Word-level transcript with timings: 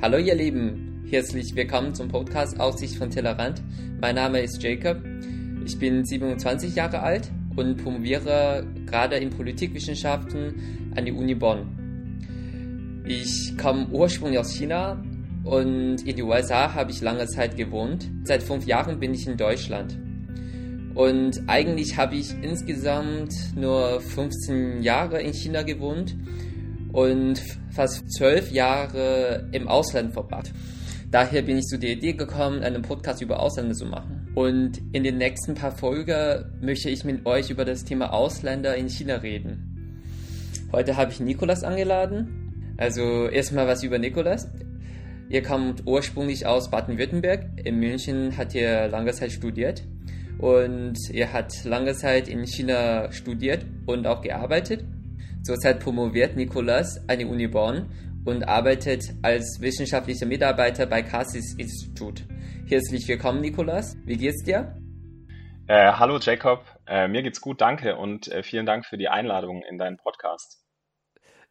Hallo 0.00 0.16
ihr 0.16 0.36
Lieben, 0.36 1.02
herzlich 1.10 1.56
willkommen 1.56 1.92
zum 1.92 2.06
Podcast 2.06 2.60
Aussicht 2.60 2.94
von 2.94 3.10
Tellerrand. 3.10 3.60
Mein 4.00 4.14
Name 4.14 4.40
ist 4.40 4.62
Jacob, 4.62 4.98
ich 5.64 5.76
bin 5.76 6.04
27 6.04 6.76
Jahre 6.76 7.00
alt 7.00 7.32
und 7.56 7.82
promoviere 7.82 8.64
gerade 8.86 9.16
in 9.16 9.30
Politikwissenschaften 9.30 10.92
an 10.94 11.04
die 11.04 11.10
Uni 11.10 11.34
Bonn. 11.34 13.02
Ich 13.08 13.58
komme 13.58 13.88
ursprünglich 13.88 14.38
aus 14.38 14.52
China 14.52 15.02
und 15.42 16.06
in 16.06 16.14
den 16.14 16.22
USA 16.22 16.74
habe 16.74 16.92
ich 16.92 17.00
lange 17.00 17.26
Zeit 17.26 17.56
gewohnt. 17.56 18.08
Seit 18.22 18.44
fünf 18.44 18.66
Jahren 18.66 19.00
bin 19.00 19.14
ich 19.14 19.26
in 19.26 19.36
Deutschland. 19.36 19.98
Und 20.94 21.42
eigentlich 21.48 21.96
habe 21.96 22.14
ich 22.14 22.40
insgesamt 22.40 23.34
nur 23.56 24.00
15 24.00 24.80
Jahre 24.80 25.20
in 25.20 25.34
China 25.34 25.62
gewohnt 25.62 26.14
und 26.92 27.40
fast 27.70 28.10
zwölf 28.12 28.50
Jahre 28.50 29.48
im 29.52 29.68
Ausland 29.68 30.12
verbracht. 30.12 30.52
Daher 31.10 31.40
bin 31.42 31.56
ich 31.56 31.64
zu 31.64 31.78
der 31.78 31.90
Idee 31.90 32.12
gekommen, 32.12 32.62
einen 32.62 32.82
Podcast 32.82 33.22
über 33.22 33.40
Ausländer 33.40 33.74
zu 33.74 33.86
machen. 33.86 34.28
Und 34.34 34.78
in 34.92 35.04
den 35.04 35.16
nächsten 35.16 35.54
paar 35.54 35.72
Folgen 35.72 36.44
möchte 36.60 36.90
ich 36.90 37.02
mit 37.04 37.24
euch 37.24 37.48
über 37.48 37.64
das 37.64 37.84
Thema 37.84 38.12
Ausländer 38.12 38.76
in 38.76 38.88
China 38.90 39.16
reden. 39.16 39.64
Heute 40.70 40.96
habe 40.98 41.10
ich 41.10 41.20
Nikolas 41.20 41.64
angeladen. 41.64 42.74
Also 42.76 43.26
erstmal 43.26 43.66
was 43.66 43.82
über 43.82 43.98
Nikolas. 43.98 44.48
Er 45.30 45.42
kommt 45.42 45.86
ursprünglich 45.86 46.46
aus 46.46 46.70
Baden-Württemberg. 46.70 47.46
In 47.64 47.80
München 47.80 48.36
hat 48.36 48.54
er 48.54 48.88
lange 48.88 49.12
Zeit 49.12 49.32
studiert. 49.32 49.82
Und 50.38 50.98
er 51.12 51.32
hat 51.32 51.64
lange 51.64 51.94
Zeit 51.94 52.28
in 52.28 52.46
China 52.46 53.10
studiert 53.12 53.64
und 53.86 54.06
auch 54.06 54.20
gearbeitet. 54.20 54.84
Zurzeit 55.48 55.80
promoviert 55.80 56.36
Nikolas 56.36 57.02
an 57.08 57.20
die 57.20 57.24
Uni 57.24 57.46
Bonn 57.46 57.88
und 58.26 58.46
arbeitet 58.46 59.02
als 59.22 59.62
wissenschaftlicher 59.62 60.26
Mitarbeiter 60.26 60.84
bei 60.84 61.00
Cassis 61.00 61.54
Institut. 61.56 62.26
Herzlich 62.66 63.08
willkommen, 63.08 63.40
Nikolas. 63.40 63.96
Wie 64.04 64.18
geht's 64.18 64.42
dir? 64.44 64.76
Äh, 65.66 65.92
hallo 65.92 66.18
Jacob, 66.18 66.66
äh, 66.86 67.08
mir 67.08 67.22
geht's 67.22 67.40
gut, 67.40 67.62
danke 67.62 67.96
und 67.96 68.28
äh, 68.28 68.42
vielen 68.42 68.66
Dank 68.66 68.84
für 68.84 68.98
die 68.98 69.08
Einladung 69.08 69.62
in 69.62 69.78
deinen 69.78 69.96
Podcast. 69.96 70.62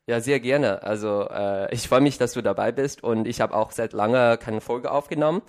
Ja, 0.05 0.19
sehr 0.19 0.39
gerne. 0.41 0.83
Also 0.83 1.27
äh, 1.31 1.73
ich 1.73 1.87
freue 1.87 2.01
mich, 2.01 2.19
dass 2.19 2.33
du 2.33 2.43
dabei 2.43 2.71
bist 2.71 3.03
und 3.03 3.27
ich 3.27 3.41
habe 3.41 3.55
auch 3.55 3.71
seit 3.71 3.93
langer 3.93 4.37
keine 4.37 4.61
Folge 4.61 4.91
aufgenommen. 4.91 5.41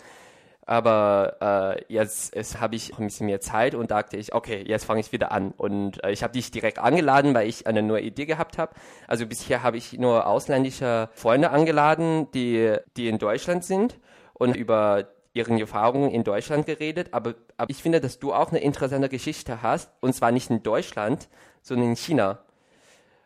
Aber 0.69 1.39
äh, 1.41 1.83
jetzt, 1.91 2.35
jetzt 2.35 2.61
habe 2.61 2.77
ich 2.77 2.99
ein 2.99 3.07
bisschen 3.07 3.25
mehr 3.25 3.41
Zeit 3.41 3.75
und 3.75 3.91
dachte 3.91 4.19
ich, 4.19 4.35
okay, 4.35 4.63
jetzt 4.67 4.85
fange 4.85 5.01
ich 5.01 5.13
wieder 5.13 5.33
an. 5.33 5.55
Und 5.57 6.05
äh, 6.05 6.11
ich 6.11 6.23
habe 6.23 6.35
dich 6.35 6.51
direkt 6.51 6.79
angeladen, 6.79 7.33
weil 7.33 7.49
ich 7.49 7.67
eine 7.67 7.83
neue 7.83 8.03
Idee 8.03 8.27
gehabt 8.27 8.59
habe. 8.59 8.75
Also 9.07 9.25
bisher 9.25 9.63
habe 9.63 9.79
ich 9.79 9.95
nur 9.95 10.27
ausländische 10.27 11.09
Freunde 11.15 11.53
angeladen, 11.53 12.31
die, 12.33 12.77
die 12.99 13.09
in 13.09 13.17
Deutschland 13.17 13.65
sind 13.65 13.99
und 14.35 14.57
über 14.57 15.09
ihren 15.33 15.59
Erfahrungen 15.59 16.11
in 16.11 16.23
Deutschland 16.23 16.67
geredet. 16.67 17.15
Aber, 17.15 17.35
aber 17.57 17.71
ich 17.71 17.83
finde, 17.83 18.03
dass 18.03 18.19
du 18.19 18.35
auch 18.35 18.51
eine 18.51 18.61
interessante 18.61 19.09
Geschichte 19.09 19.63
hast. 19.63 19.91
Und 20.03 20.13
zwar 20.15 20.33
nicht 20.33 20.51
in 20.51 20.63
Deutschland, 20.63 21.31
sondern 21.63 21.89
in 21.89 21.97
China. 21.97 22.41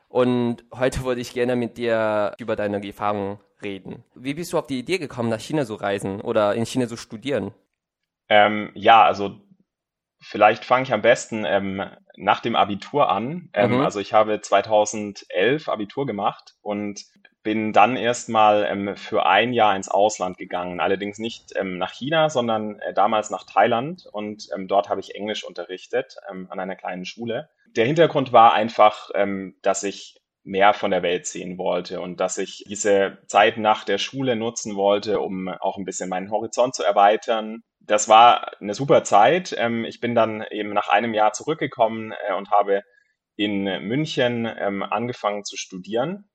Und 0.08 0.62
heute 0.72 1.02
würde 1.02 1.20
ich 1.20 1.34
gerne 1.34 1.56
mit 1.56 1.76
dir 1.76 2.34
über 2.38 2.54
deine 2.54 2.86
Erfahrungen 2.86 3.40
reden. 3.62 4.04
Wie 4.14 4.34
bist 4.34 4.52
du 4.52 4.58
auf 4.58 4.66
die 4.66 4.78
Idee 4.78 4.98
gekommen, 4.98 5.28
nach 5.28 5.40
China 5.40 5.64
zu 5.64 5.74
reisen 5.74 6.20
oder 6.20 6.54
in 6.54 6.66
China 6.66 6.86
zu 6.86 6.96
studieren? 6.96 7.52
Ähm, 8.28 8.70
ja, 8.74 9.02
also 9.02 9.40
vielleicht 10.20 10.64
fange 10.64 10.84
ich 10.84 10.92
am 10.92 11.02
besten 11.02 11.44
ähm, 11.44 11.82
nach 12.16 12.40
dem 12.40 12.56
Abitur 12.56 13.10
an. 13.10 13.50
Ähm, 13.52 13.76
mhm. 13.76 13.80
Also 13.80 14.00
ich 14.00 14.12
habe 14.12 14.40
2011 14.40 15.68
Abitur 15.68 16.06
gemacht 16.06 16.54
und 16.62 17.04
bin 17.42 17.72
dann 17.72 17.96
erstmal 17.96 18.64
ähm, 18.64 18.96
für 18.96 19.26
ein 19.26 19.52
Jahr 19.52 19.74
ins 19.74 19.88
Ausland 19.88 20.38
gegangen. 20.38 20.80
Allerdings 20.80 21.18
nicht 21.18 21.52
ähm, 21.56 21.76
nach 21.76 21.92
China, 21.92 22.30
sondern 22.30 22.78
äh, 22.80 22.94
damals 22.94 23.30
nach 23.30 23.44
Thailand 23.44 24.06
und 24.06 24.48
ähm, 24.54 24.68
dort 24.68 24.88
habe 24.88 25.00
ich 25.00 25.14
Englisch 25.14 25.44
unterrichtet 25.44 26.16
ähm, 26.30 26.46
an 26.50 26.60
einer 26.60 26.76
kleinen 26.76 27.04
Schule. 27.04 27.48
Der 27.74 27.86
Hintergrund 27.86 28.32
war 28.32 28.52
einfach, 28.52 29.10
ähm, 29.14 29.56
dass 29.62 29.82
ich 29.82 30.21
mehr 30.44 30.74
von 30.74 30.90
der 30.90 31.02
Welt 31.02 31.26
sehen 31.26 31.56
wollte 31.58 32.00
und 32.00 32.18
dass 32.18 32.38
ich 32.38 32.64
diese 32.66 33.18
Zeit 33.26 33.58
nach 33.58 33.84
der 33.84 33.98
Schule 33.98 34.36
nutzen 34.36 34.74
wollte, 34.74 35.20
um 35.20 35.48
auch 35.48 35.78
ein 35.78 35.84
bisschen 35.84 36.08
meinen 36.08 36.30
Horizont 36.30 36.74
zu 36.74 36.82
erweitern. 36.82 37.62
Das 37.80 38.08
war 38.08 38.60
eine 38.60 38.74
super 38.74 39.04
Zeit. 39.04 39.54
Ähm, 39.56 39.84
ich 39.84 40.00
bin 40.00 40.14
dann 40.14 40.44
eben 40.50 40.72
nach 40.72 40.88
einem 40.88 41.14
Jahr 41.14 41.32
zurückgekommen 41.32 42.12
äh, 42.28 42.34
und 42.34 42.50
habe 42.50 42.82
in 43.36 43.64
München 43.64 44.46
ähm, 44.58 44.82
angefangen 44.82 45.44
zu 45.44 45.56
studieren. 45.56 46.28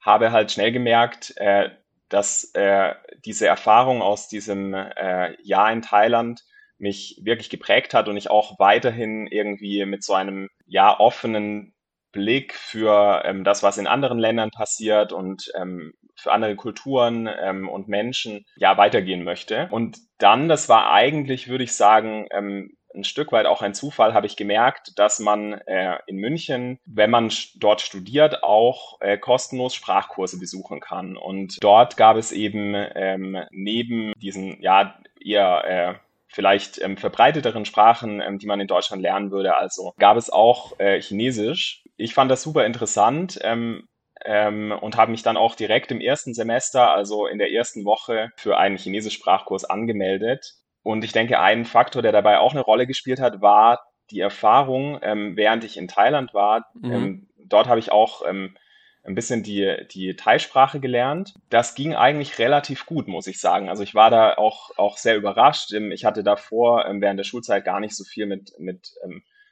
Habe 0.00 0.32
halt 0.32 0.50
schnell 0.50 0.72
gemerkt, 0.72 1.34
äh, 1.36 1.70
dass 2.08 2.50
äh, 2.54 2.94
diese 3.24 3.46
Erfahrung 3.46 4.02
aus 4.02 4.28
diesem 4.28 4.74
Jahr 4.74 5.72
in 5.72 5.80
Thailand 5.80 6.42
mich 6.76 7.20
wirklich 7.22 7.48
geprägt 7.48 7.94
hat 7.94 8.08
und 8.08 8.18
ich 8.18 8.28
auch 8.28 8.58
weiterhin 8.58 9.26
irgendwie 9.28 9.86
mit 9.86 10.04
so 10.04 10.12
einem 10.12 10.48
ja 10.66 10.98
offenen 10.98 11.72
Blick 12.12 12.54
für 12.54 13.22
ähm, 13.24 13.44
das, 13.44 13.62
was 13.62 13.78
in 13.78 13.86
anderen 13.86 14.18
Ländern 14.18 14.50
passiert 14.50 15.12
und 15.12 15.50
ähm, 15.54 15.94
für 16.14 16.32
andere 16.32 16.56
Kulturen 16.56 17.28
ähm, 17.40 17.68
und 17.68 17.88
Menschen 17.88 18.44
ja 18.56 18.76
weitergehen 18.76 19.24
möchte. 19.24 19.68
Und 19.70 19.98
dann, 20.18 20.48
das 20.48 20.68
war 20.68 20.92
eigentlich, 20.92 21.48
würde 21.48 21.64
ich 21.64 21.74
sagen, 21.74 22.28
ähm, 22.30 22.76
ein 22.94 23.04
Stück 23.04 23.32
weit 23.32 23.46
auch 23.46 23.62
ein 23.62 23.74
Zufall, 23.74 24.14
habe 24.14 24.26
ich 24.26 24.36
gemerkt, 24.36 24.98
dass 24.98 25.18
man 25.18 25.54
äh, 25.66 25.98
in 26.06 26.16
München, 26.16 26.78
wenn 26.84 27.10
man 27.10 27.32
dort 27.56 27.80
studiert, 27.80 28.42
auch 28.42 29.00
äh, 29.00 29.18
kostenlos 29.18 29.74
Sprachkurse 29.74 30.38
besuchen 30.38 30.80
kann. 30.80 31.16
Und 31.16 31.56
dort 31.62 31.96
gab 31.96 32.16
es 32.16 32.32
eben 32.32 32.74
ähm, 32.74 33.38
neben 33.50 34.12
diesen 34.16 34.60
ja 34.60 34.98
eher 35.18 35.64
äh, 35.64 35.94
vielleicht 36.32 36.80
ähm, 36.80 36.96
verbreiteteren 36.96 37.64
Sprachen, 37.64 38.20
ähm, 38.20 38.38
die 38.38 38.46
man 38.46 38.60
in 38.60 38.66
Deutschland 38.66 39.02
lernen 39.02 39.30
würde. 39.30 39.56
Also 39.56 39.92
gab 39.98 40.16
es 40.16 40.30
auch 40.30 40.78
äh, 40.78 41.00
Chinesisch. 41.00 41.81
Ich 42.02 42.14
fand 42.14 42.30
das 42.30 42.42
super 42.42 42.66
interessant 42.66 43.38
ähm, 43.42 43.88
ähm, 44.24 44.72
und 44.72 44.96
habe 44.96 45.12
mich 45.12 45.22
dann 45.22 45.36
auch 45.36 45.54
direkt 45.54 45.90
im 45.92 46.00
ersten 46.00 46.34
Semester, 46.34 46.92
also 46.92 47.26
in 47.26 47.38
der 47.38 47.52
ersten 47.52 47.84
Woche, 47.84 48.30
für 48.36 48.58
einen 48.58 48.76
Chinesisch-Sprachkurs 48.76 49.64
angemeldet. 49.64 50.54
Und 50.82 51.04
ich 51.04 51.12
denke, 51.12 51.38
ein 51.38 51.64
Faktor, 51.64 52.02
der 52.02 52.12
dabei 52.12 52.38
auch 52.38 52.52
eine 52.52 52.60
Rolle 52.60 52.86
gespielt 52.86 53.20
hat, 53.20 53.40
war 53.40 53.80
die 54.10 54.20
Erfahrung, 54.20 54.98
ähm, 55.02 55.36
während 55.36 55.62
ich 55.62 55.76
in 55.76 55.86
Thailand 55.86 56.34
war. 56.34 56.66
Mhm. 56.74 56.92
Ähm, 56.92 57.28
dort 57.46 57.68
habe 57.68 57.78
ich 57.78 57.92
auch 57.92 58.22
ähm, 58.26 58.56
ein 59.04 59.14
bisschen 59.14 59.44
die, 59.44 59.86
die 59.92 60.16
Thai-Sprache 60.16 60.80
gelernt. 60.80 61.34
Das 61.50 61.76
ging 61.76 61.94
eigentlich 61.94 62.38
relativ 62.38 62.84
gut, 62.84 63.06
muss 63.06 63.28
ich 63.28 63.40
sagen. 63.40 63.68
Also 63.68 63.84
ich 63.84 63.94
war 63.94 64.10
da 64.10 64.34
auch, 64.34 64.70
auch 64.76 64.98
sehr 64.98 65.16
überrascht. 65.16 65.72
Ähm, 65.72 65.92
ich 65.92 66.04
hatte 66.04 66.24
davor 66.24 66.84
während 66.98 67.18
der 67.18 67.24
Schulzeit 67.24 67.64
gar 67.64 67.78
nicht 67.78 67.96
so 67.96 68.02
viel 68.02 68.26
mit, 68.26 68.52
mit 68.58 68.92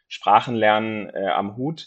Sprachenlernen 0.09 1.11
äh, 1.15 1.29
am 1.29 1.57
Hut. 1.57 1.87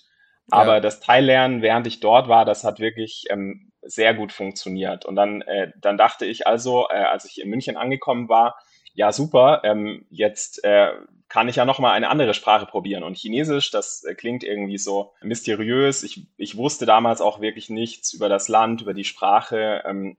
Aber 0.54 0.76
ja. 0.76 0.80
das 0.80 1.00
Thai-Lernen, 1.00 1.64
während 1.64 1.88
ich 1.88 2.00
dort 2.00 2.28
war, 2.28 2.46
das 2.46 2.64
hat 2.64 2.80
wirklich 2.80 3.26
ähm, 3.32 3.72
sehr 3.82 4.14
gut 4.14 4.32
funktioniert. 4.32 5.04
Und 5.04 5.16
dann, 5.16 5.42
äh, 5.42 5.72
dann 5.82 5.98
dachte 5.98 6.26
ich 6.26 6.46
also, 6.46 6.88
äh, 6.90 6.94
als 6.94 7.26
ich 7.26 7.42
in 7.42 7.50
München 7.50 7.76
angekommen 7.76 8.30
war, 8.30 8.56
ja 8.94 9.12
super, 9.12 9.62
ähm, 9.64 10.06
jetzt 10.12 10.64
äh, 10.64 10.92
kann 11.28 11.50
ich 11.50 11.56
ja 11.56 11.66
nochmal 11.66 11.94
eine 11.94 12.10
andere 12.10 12.36
Sprache 12.36 12.68
probieren. 12.68 13.02
Und 13.02 13.18
Chinesisch, 13.18 13.72
das 13.72 14.04
äh, 14.04 14.14
klingt 14.14 14.44
irgendwie 14.44 14.78
so 14.78 15.14
mysteriös. 15.24 16.04
Ich, 16.04 16.28
ich 16.38 16.56
wusste 16.56 16.86
damals 16.86 17.20
auch 17.20 17.42
wirklich 17.42 17.72
nichts 17.72 18.14
über 18.14 18.30
das 18.30 18.48
Land, 18.48 18.84
über 18.84 18.94
die 18.94 19.06
Sprache. 19.06 19.82
Ähm, 19.88 20.18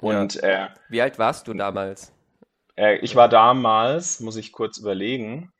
und 0.00 0.34
ja. 0.34 0.66
äh, 0.66 0.68
wie 0.88 1.02
alt 1.02 1.20
warst 1.20 1.46
du 1.46 1.54
damals? 1.54 2.12
Äh, 2.74 2.96
ich 2.96 3.14
war 3.14 3.28
damals, 3.28 4.18
muss 4.18 4.34
ich 4.34 4.50
kurz 4.50 4.78
überlegen, 4.78 5.52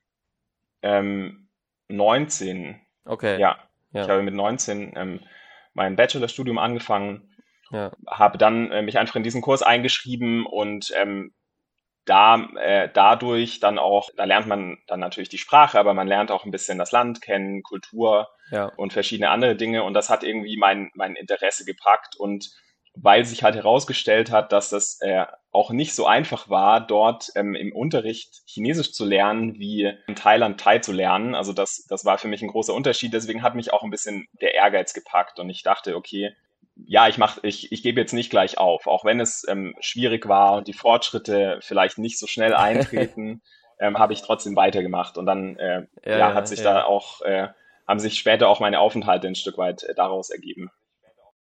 ähm, 0.82 1.46
19. 1.86 2.80
Okay. 3.04 3.38
Ja. 3.40 3.58
Ja. 3.92 4.02
Ich 4.02 4.08
habe 4.08 4.22
mit 4.22 4.34
19 4.34 4.92
ähm, 4.96 5.20
mein 5.74 5.96
Bachelorstudium 5.96 6.58
angefangen, 6.58 7.34
ja. 7.70 7.92
habe 8.06 8.38
dann 8.38 8.70
äh, 8.70 8.82
mich 8.82 8.98
einfach 8.98 9.16
in 9.16 9.22
diesen 9.22 9.42
Kurs 9.42 9.62
eingeschrieben 9.62 10.46
und 10.46 10.92
ähm, 10.96 11.32
da 12.04 12.48
äh, 12.56 12.88
dadurch 12.92 13.60
dann 13.60 13.78
auch, 13.78 14.10
da 14.16 14.24
lernt 14.24 14.48
man 14.48 14.78
dann 14.86 15.00
natürlich 15.00 15.28
die 15.28 15.38
Sprache, 15.38 15.78
aber 15.78 15.94
man 15.94 16.08
lernt 16.08 16.30
auch 16.30 16.44
ein 16.44 16.50
bisschen 16.50 16.78
das 16.78 16.90
Land 16.90 17.22
kennen, 17.22 17.62
Kultur 17.62 18.28
ja. 18.50 18.66
und 18.76 18.92
verschiedene 18.92 19.30
andere 19.30 19.54
Dinge. 19.54 19.84
Und 19.84 19.94
das 19.94 20.10
hat 20.10 20.24
irgendwie 20.24 20.56
mein, 20.56 20.90
mein 20.94 21.14
Interesse 21.14 21.64
gepackt. 21.64 22.16
Und 22.16 22.50
weil 22.94 23.24
sich 23.24 23.42
halt 23.42 23.54
herausgestellt 23.54 24.30
hat, 24.30 24.52
dass 24.52 24.70
das 24.70 24.98
äh, 25.00 25.24
auch 25.50 25.70
nicht 25.70 25.94
so 25.94 26.06
einfach 26.06 26.48
war, 26.48 26.86
dort 26.86 27.30
ähm, 27.36 27.54
im 27.54 27.74
Unterricht 27.74 28.42
Chinesisch 28.46 28.92
zu 28.92 29.04
lernen, 29.04 29.58
wie 29.58 29.92
in 30.06 30.14
Thailand 30.14 30.60
Thai 30.60 30.78
zu 30.78 30.92
lernen. 30.92 31.34
Also 31.34 31.52
das, 31.52 31.86
das 31.88 32.04
war 32.04 32.18
für 32.18 32.28
mich 32.28 32.42
ein 32.42 32.48
großer 32.48 32.74
Unterschied. 32.74 33.12
Deswegen 33.12 33.42
hat 33.42 33.54
mich 33.54 33.72
auch 33.72 33.82
ein 33.82 33.90
bisschen 33.90 34.26
der 34.40 34.54
Ehrgeiz 34.54 34.92
gepackt 34.94 35.38
und 35.38 35.48
ich 35.48 35.62
dachte, 35.62 35.96
okay, 35.96 36.34
ja, 36.86 37.08
ich 37.08 37.18
mach, 37.18 37.38
ich, 37.42 37.70
ich 37.70 37.82
gebe 37.82 38.00
jetzt 38.00 38.12
nicht 38.12 38.30
gleich 38.30 38.58
auf, 38.58 38.86
auch 38.86 39.04
wenn 39.04 39.20
es 39.20 39.46
ähm, 39.48 39.74
schwierig 39.80 40.26
war 40.26 40.54
und 40.54 40.68
die 40.68 40.72
Fortschritte 40.72 41.58
vielleicht 41.60 41.98
nicht 41.98 42.18
so 42.18 42.26
schnell 42.26 42.54
eintreten, 42.54 43.42
ähm, 43.78 43.98
habe 43.98 44.12
ich 44.12 44.22
trotzdem 44.22 44.56
weitergemacht 44.56 45.18
und 45.18 45.26
dann 45.26 45.56
äh, 45.56 45.86
ja, 46.04 46.18
ja, 46.18 46.34
hat 46.34 46.48
sich 46.48 46.60
ja. 46.60 46.72
da 46.72 46.84
auch 46.84 47.20
äh, 47.22 47.48
haben 47.86 47.98
sich 47.98 48.18
später 48.18 48.48
auch 48.48 48.60
meine 48.60 48.80
Aufenthalte 48.80 49.26
ein 49.26 49.34
Stück 49.34 49.58
weit 49.58 49.82
äh, 49.82 49.94
daraus 49.94 50.30
ergeben. 50.30 50.70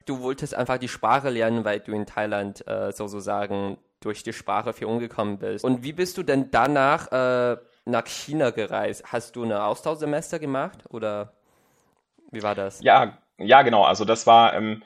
Du 0.06 0.20
wolltest 0.20 0.54
einfach 0.54 0.78
die 0.78 0.88
Sprache 0.88 1.28
lernen, 1.28 1.64
weil 1.64 1.80
du 1.80 1.92
in 1.92 2.06
Thailand 2.06 2.66
äh, 2.66 2.92
sozusagen 2.92 3.78
durch 4.00 4.22
die 4.22 4.32
Sprache 4.32 4.72
für 4.72 4.88
umgekommen 4.88 5.38
bist. 5.38 5.64
Und 5.64 5.82
wie 5.82 5.92
bist 5.92 6.16
du 6.16 6.22
denn 6.22 6.50
danach 6.50 7.12
äh, 7.12 7.56
nach 7.84 8.06
China 8.06 8.50
gereist? 8.50 9.04
Hast 9.12 9.36
du 9.36 9.44
ein 9.44 9.52
Austauschsemester 9.52 10.38
gemacht 10.38 10.84
oder 10.90 11.32
wie 12.30 12.42
war 12.42 12.54
das? 12.54 12.80
Ja, 12.82 13.18
ja, 13.38 13.62
genau. 13.62 13.84
Also 13.84 14.04
das 14.04 14.26
war, 14.26 14.54
ähm, 14.54 14.82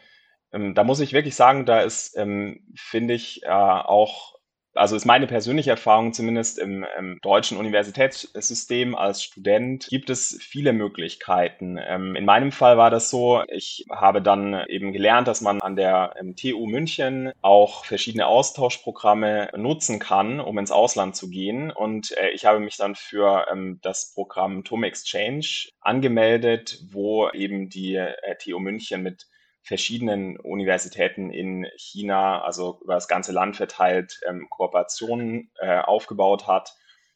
ähm, 0.52 0.74
da 0.74 0.84
muss 0.84 1.00
ich 1.00 1.12
wirklich 1.12 1.36
sagen, 1.36 1.66
da 1.66 1.80
ist, 1.80 2.16
ähm, 2.16 2.60
finde 2.74 3.14
ich, 3.14 3.42
äh, 3.44 3.48
auch 3.48 4.39
also 4.74 4.96
ist 4.96 5.04
meine 5.04 5.26
persönliche 5.26 5.70
Erfahrung 5.70 6.12
zumindest 6.12 6.58
im, 6.58 6.84
im 6.98 7.18
deutschen 7.22 7.58
Universitätssystem 7.58 8.94
als 8.94 9.22
Student, 9.22 9.86
gibt 9.88 10.10
es 10.10 10.38
viele 10.40 10.72
Möglichkeiten. 10.72 11.78
Ähm, 11.78 12.14
in 12.16 12.24
meinem 12.24 12.52
Fall 12.52 12.76
war 12.76 12.90
das 12.90 13.10
so, 13.10 13.42
ich 13.48 13.84
habe 13.90 14.22
dann 14.22 14.64
eben 14.68 14.92
gelernt, 14.92 15.28
dass 15.28 15.40
man 15.40 15.60
an 15.60 15.76
der 15.76 16.14
TU 16.36 16.66
München 16.66 17.32
auch 17.42 17.84
verschiedene 17.84 18.26
Austauschprogramme 18.26 19.50
nutzen 19.56 19.98
kann, 19.98 20.40
um 20.40 20.58
ins 20.58 20.70
Ausland 20.70 21.16
zu 21.16 21.30
gehen. 21.30 21.70
Und 21.70 22.16
äh, 22.16 22.30
ich 22.30 22.44
habe 22.44 22.60
mich 22.60 22.76
dann 22.76 22.94
für 22.94 23.46
ähm, 23.50 23.78
das 23.82 24.12
Programm 24.14 24.64
TUM 24.64 24.84
Exchange 24.84 25.70
angemeldet, 25.80 26.80
wo 26.90 27.28
eben 27.30 27.68
die 27.68 27.96
äh, 27.96 28.14
TU 28.38 28.58
München 28.58 29.02
mit 29.02 29.26
verschiedenen 29.62 30.38
Universitäten 30.38 31.30
in 31.30 31.66
China, 31.76 32.42
also 32.42 32.80
über 32.82 32.94
das 32.94 33.08
ganze 33.08 33.32
Land 33.32 33.56
verteilt, 33.56 34.20
ähm, 34.28 34.48
Kooperationen 34.50 35.52
äh, 35.60 35.78
aufgebaut 35.78 36.46
hat 36.46 36.74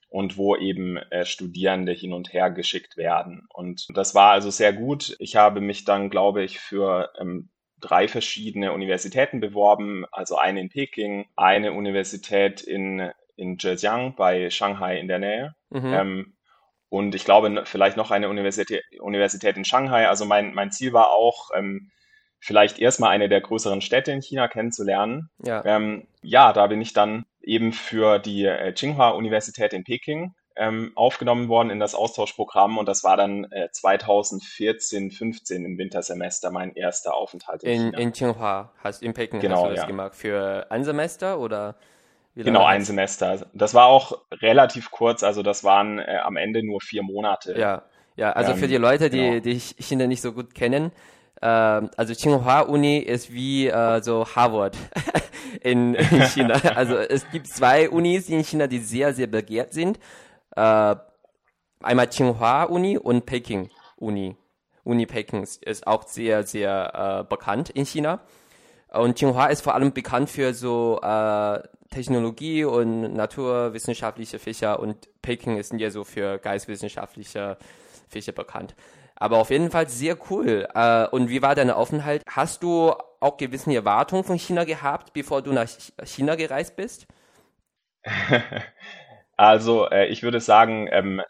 und 0.09 0.37
wo 0.37 0.55
eben 0.55 0.97
äh, 0.97 1.25
Studierende 1.25 1.93
hin 1.93 2.13
und 2.13 2.33
her 2.33 2.51
geschickt 2.51 2.97
werden. 2.97 3.49
Und 3.53 3.87
das 3.95 4.15
war 4.15 4.31
also 4.31 4.51
sehr 4.51 4.73
gut. 4.73 5.17
Ich 5.19 5.37
habe 5.37 5.61
mich 5.61 5.85
dann, 5.85 6.11
glaube 6.11 6.45
ich, 6.45 6.61
für 6.61 7.11
ähm, 7.19 7.51
drei 7.81 8.09
verschiedene 8.09 8.73
Universitäten 8.73 9.41
beworben, 9.41 10.05
also 10.13 10.37
eine 10.37 10.61
in 10.61 10.69
Peking, 10.69 11.27
eine 11.37 11.73
Universität 11.73 12.63
in, 12.63 13.11
in 13.37 13.59
Zhejiang 13.59 14.15
bei 14.15 14.51
Shanghai 14.51 14.99
in 14.99 15.09
der 15.09 15.19
Nähe. 15.19 15.55
Mhm. 15.71 15.93
Ähm, 15.93 16.37
und 16.89 17.17
ich 17.17 17.25
glaube, 17.25 17.65
vielleicht 17.65 17.97
noch 17.97 18.13
eine 18.13 18.29
Universität, 18.29 18.85
Universität 19.01 19.57
in 19.57 19.65
Shanghai. 19.65 20.07
Also 20.07 20.25
mein, 20.25 20.55
mein 20.55 20.71
Ziel 20.71 20.93
war 20.93 21.11
auch, 21.11 21.51
ähm, 21.57 21.91
vielleicht 22.45 22.79
erstmal 22.79 23.11
eine 23.11 23.31
der 23.31 23.41
größeren 23.41 23.81
Städte 23.81 24.13
in 24.13 24.21
China 24.21 24.49
kennenzulernen. 24.49 25.31
Ja, 25.43 25.65
ähm, 25.65 26.07
ja 26.23 26.53
da 26.53 26.67
bin 26.67 26.81
ich 26.83 26.93
dann 26.93 27.25
eben 27.41 27.73
für 27.73 28.19
die 28.19 28.45
äh, 28.45 28.75
Tsinghua-Universität 28.75 29.73
in 29.73 29.83
Peking 29.83 30.35
ähm, 30.57 30.93
aufgenommen 30.95 31.49
worden 31.49 31.71
in 31.71 31.81
das 31.81 31.95
Austauschprogramm 31.95 32.77
und 32.77 32.87
das 32.87 33.03
war 33.03 33.17
dann 33.17 33.45
äh, 33.51 33.71
2014, 33.73 35.11
15 35.11 35.65
im 35.65 35.79
Wintersemester 35.79 36.51
mein 36.51 36.75
erster 36.75 37.15
Aufenthalt 37.15 37.63
in, 37.63 37.71
in 37.71 37.79
China. 37.79 37.99
In 37.99 38.13
Tsinghua, 38.13 38.73
hast, 38.77 39.03
in 39.03 39.15
Peking 39.15 39.41
genau, 39.41 39.57
hast 39.57 39.65
du 39.65 39.71
das 39.71 39.81
ja. 39.81 39.87
gemacht. 39.87 40.15
Für 40.15 40.67
ein 40.69 40.85
Semester 40.85 41.39
oder? 41.39 41.77
Genau, 42.37 42.65
ein 42.65 42.85
Semester. 42.85 43.47
Das 43.55 43.73
war 43.73 43.87
auch 43.87 44.21
relativ 44.31 44.91
kurz, 44.91 45.23
also 45.23 45.43
das 45.43 45.65
waren 45.65 45.99
äh, 45.99 46.19
am 46.23 46.37
Ende 46.37 46.63
nur 46.63 46.81
vier 46.83 47.03
Monate. 47.03 47.59
Ja, 47.59 47.85
ja, 48.17 48.33
also 48.33 48.53
ähm, 48.53 48.59
für 48.59 48.69
die 48.69 48.77
Leute, 48.77 49.09
die, 49.09 49.19
genau. 49.19 49.41
die 49.41 49.59
China 49.59 50.07
nicht 50.07 50.21
so 50.21 50.33
gut 50.33 50.55
kennen, 50.55 50.93
also 51.41 52.15
Tsinghua 52.15 52.61
Uni 52.61 52.99
ist 52.99 53.33
wie 53.33 53.69
äh, 53.69 54.03
so 54.03 54.27
Harvard 54.27 54.77
in, 55.61 55.95
in 55.95 56.23
China. 56.23 56.55
also 56.75 56.97
es 56.97 57.29
gibt 57.31 57.47
zwei 57.49 57.91
Unis 57.91 58.29
in 58.29 58.43
China, 58.45 58.67
die 58.67 58.79
sehr, 58.79 59.13
sehr 59.13 59.27
begehrt 59.27 59.73
sind. 59.73 59.99
Äh, 60.57 60.97
einmal 61.83 62.09
Tsinghua 62.09 62.65
Uni 62.65 62.97
und 62.99 63.27
Peking 63.27 63.71
Uni. 63.97 64.37
Uni 64.85 65.07
Peking 65.07 65.43
ist 65.43 65.87
auch 65.87 66.07
sehr, 66.07 66.45
sehr 66.45 67.21
äh, 67.21 67.29
bekannt 67.29 67.71
in 67.71 67.87
China. 67.87 68.21
Und 68.93 69.17
Tsinghua 69.17 69.47
ist 69.47 69.63
vor 69.63 69.75
allem 69.75 69.93
bekannt 69.93 70.31
für 70.31 70.55
so 70.55 71.01
äh, 71.03 71.61
Technologie 71.91 72.65
und 72.65 73.15
naturwissenschaftliche 73.15 74.39
Fächer 74.39 74.81
und 74.81 75.09
Peking 75.23 75.57
ist 75.57 75.73
ja 75.73 75.91
so 75.91 76.05
für 76.05 76.39
geistwissenschaftliche 76.39 77.57
Fächer 78.09 78.33
bekannt. 78.33 78.75
Aber 79.17 79.39
auf 79.39 79.51
jeden 79.51 79.71
Fall 79.71 79.89
sehr 79.89 80.17
cool. 80.31 80.67
Äh, 80.75 81.07
und 81.09 81.29
wie 81.29 81.43
war 81.43 81.55
dein 81.55 81.71
Aufenthalt? 81.71 82.23
Hast 82.29 82.63
du 82.63 82.93
auch 83.21 83.37
gewisse 83.37 83.75
Erwartungen 83.75 84.25
von 84.25 84.39
China 84.39 84.65
gehabt, 84.65 85.13
bevor 85.13 85.43
du 85.43 85.53
nach 85.53 85.69
China 86.05 86.35
gereist 86.35 86.77
bist? 86.77 87.07
Also 89.37 89.91
äh, 89.91 90.07
ich 90.07 90.23
würde 90.23 90.41
sagen, 90.41 90.89
ähm, 90.93 91.21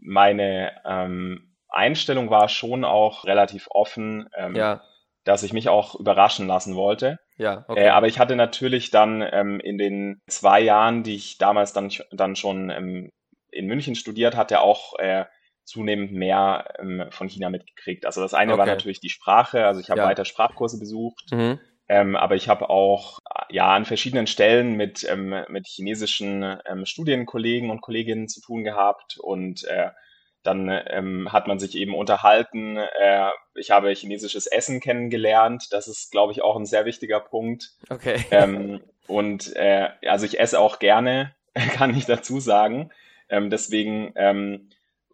meine 0.00 0.72
ähm, 0.86 1.54
Einstellung 1.68 2.30
war 2.30 2.48
schon 2.48 2.84
auch 2.84 3.24
relativ 3.24 3.68
offen, 3.70 4.30
ähm, 4.34 4.56
ja. 4.56 4.82
dass 5.24 5.42
ich 5.42 5.52
mich 5.52 5.68
auch 5.68 5.94
überraschen 5.94 6.46
lassen 6.46 6.74
wollte. 6.74 7.18
Ja, 7.36 7.64
okay. 7.68 7.84
Äh, 7.84 7.88
aber 7.90 8.06
ich 8.06 8.18
hatte 8.18 8.34
natürlich 8.34 8.90
dann 8.90 9.20
in 9.20 9.78
den 9.78 10.22
zwei 10.26 10.60
Jahren, 10.60 11.02
die 11.02 11.16
ich 11.16 11.36
damals 11.36 11.74
dann, 11.74 11.90
dann 12.12 12.34
schon 12.34 13.10
in 13.50 13.66
München 13.66 13.94
studiert 13.94 14.36
hatte, 14.36 14.60
auch 14.60 14.98
äh, 14.98 15.26
zunehmend 15.64 16.12
mehr 16.12 16.74
ähm, 16.78 17.06
von 17.10 17.28
China 17.28 17.50
mitgekriegt. 17.50 18.06
Also 18.06 18.20
das 18.20 18.34
eine 18.34 18.52
okay. 18.52 18.58
war 18.58 18.66
natürlich 18.66 19.00
die 19.00 19.08
Sprache, 19.08 19.66
also 19.66 19.80
ich 19.80 19.90
habe 19.90 20.00
ja. 20.00 20.06
weiter 20.06 20.24
Sprachkurse 20.24 20.78
besucht, 20.78 21.30
mhm. 21.30 21.58
ähm, 21.88 22.16
aber 22.16 22.34
ich 22.34 22.48
habe 22.48 22.70
auch 22.70 23.18
ja 23.48 23.74
an 23.74 23.84
verschiedenen 23.84 24.26
Stellen 24.26 24.76
mit, 24.76 25.06
ähm, 25.08 25.34
mit 25.48 25.66
chinesischen 25.66 26.58
ähm, 26.66 26.86
Studienkollegen 26.86 27.70
und 27.70 27.80
Kolleginnen 27.80 28.28
zu 28.28 28.40
tun 28.40 28.64
gehabt 28.64 29.18
und 29.18 29.64
äh, 29.64 29.90
dann 30.42 30.70
ähm, 30.86 31.32
hat 31.32 31.46
man 31.46 31.58
sich 31.58 31.76
eben 31.76 31.94
unterhalten. 31.94 32.78
Äh, 32.78 33.28
ich 33.54 33.70
habe 33.70 33.90
chinesisches 33.90 34.46
Essen 34.46 34.80
kennengelernt. 34.80 35.66
Das 35.70 35.86
ist, 35.86 36.10
glaube 36.10 36.32
ich, 36.32 36.42
auch 36.42 36.56
ein 36.56 36.64
sehr 36.64 36.86
wichtiger 36.86 37.20
Punkt. 37.20 37.72
Okay. 37.90 38.24
Ähm, 38.30 38.80
und 39.06 39.54
äh, 39.56 39.90
also 40.06 40.24
ich 40.24 40.40
esse 40.40 40.58
auch 40.58 40.78
gerne, 40.78 41.34
kann 41.74 41.94
ich 41.94 42.06
dazu 42.06 42.40
sagen. 42.40 42.90
Deswegen 43.32 44.12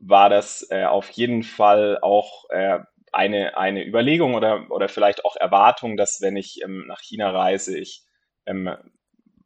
war 0.08 0.28
das 0.28 0.66
äh, 0.70 0.84
auf 0.84 1.10
jeden 1.10 1.42
Fall 1.42 1.98
auch 2.00 2.48
äh, 2.50 2.78
eine, 3.12 3.56
eine 3.56 3.86
Überlegung 3.86 4.34
oder, 4.34 4.70
oder 4.70 4.88
vielleicht 4.88 5.24
auch 5.24 5.36
Erwartung, 5.36 5.96
dass 5.96 6.20
wenn 6.20 6.36
ich 6.36 6.60
ähm, 6.62 6.84
nach 6.86 7.00
China 7.00 7.30
reise, 7.30 7.78
ich 7.78 8.02
ähm, 8.46 8.70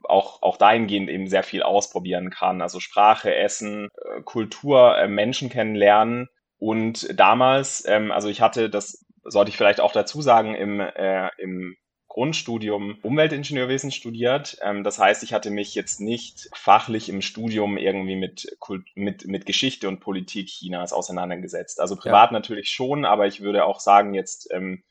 auch, 0.03 0.43
auch 0.43 0.57
dahingehend 0.57 1.09
eben 1.09 1.29
sehr 1.29 1.43
viel 1.43 1.63
ausprobieren 1.63 2.31
kann. 2.31 2.63
Also 2.63 2.81
Sprache, 2.81 3.35
Essen, 3.35 3.89
äh, 3.95 4.23
Kultur, 4.23 4.99
äh, 4.99 5.09
Menschen 5.09 5.49
kennenlernen. 5.51 6.29
Und 6.59 7.19
damals, 7.19 7.85
ähm, 7.87 8.11
also 8.11 8.29
ich 8.29 8.41
hatte, 8.41 8.69
das 8.69 9.07
sollte 9.25 9.51
ich 9.51 9.57
vielleicht 9.57 9.81
auch 9.81 9.93
dazu 9.93 10.21
sagen, 10.21 10.55
im, 10.55 10.81
äh, 10.81 11.29
im 11.39 11.77
Grundstudium 12.11 12.99
Umweltingenieurwesen 13.03 13.93
studiert. 13.93 14.59
Ähm, 14.63 14.83
das 14.83 14.99
heißt, 14.99 15.23
ich 15.23 15.33
hatte 15.33 15.51
mich 15.51 15.77
jetzt 15.77 16.01
nicht 16.01 16.51
fachlich 16.53 17.09
im 17.09 17.23
Studium 17.23 17.79
irgendwie 17.79 18.17
mit, 18.17 18.59
mit, 18.97 19.27
mit 19.29 19.47
Geschichte 19.47 19.87
und 19.87 20.01
Politik 20.01 20.49
Chinas 20.49 20.93
auseinandergesetzt. 20.93 21.81
Also 21.81 21.95
privat 21.95 22.31
ja. 22.31 22.33
natürlich 22.33 22.69
schon, 22.69 23.05
aber 23.05 23.29
ich 23.29 23.43
würde 23.43 23.65
auch 23.65 23.79
sagen, 23.79 24.13
jetzt 24.13 24.53
ähm, 24.53 24.83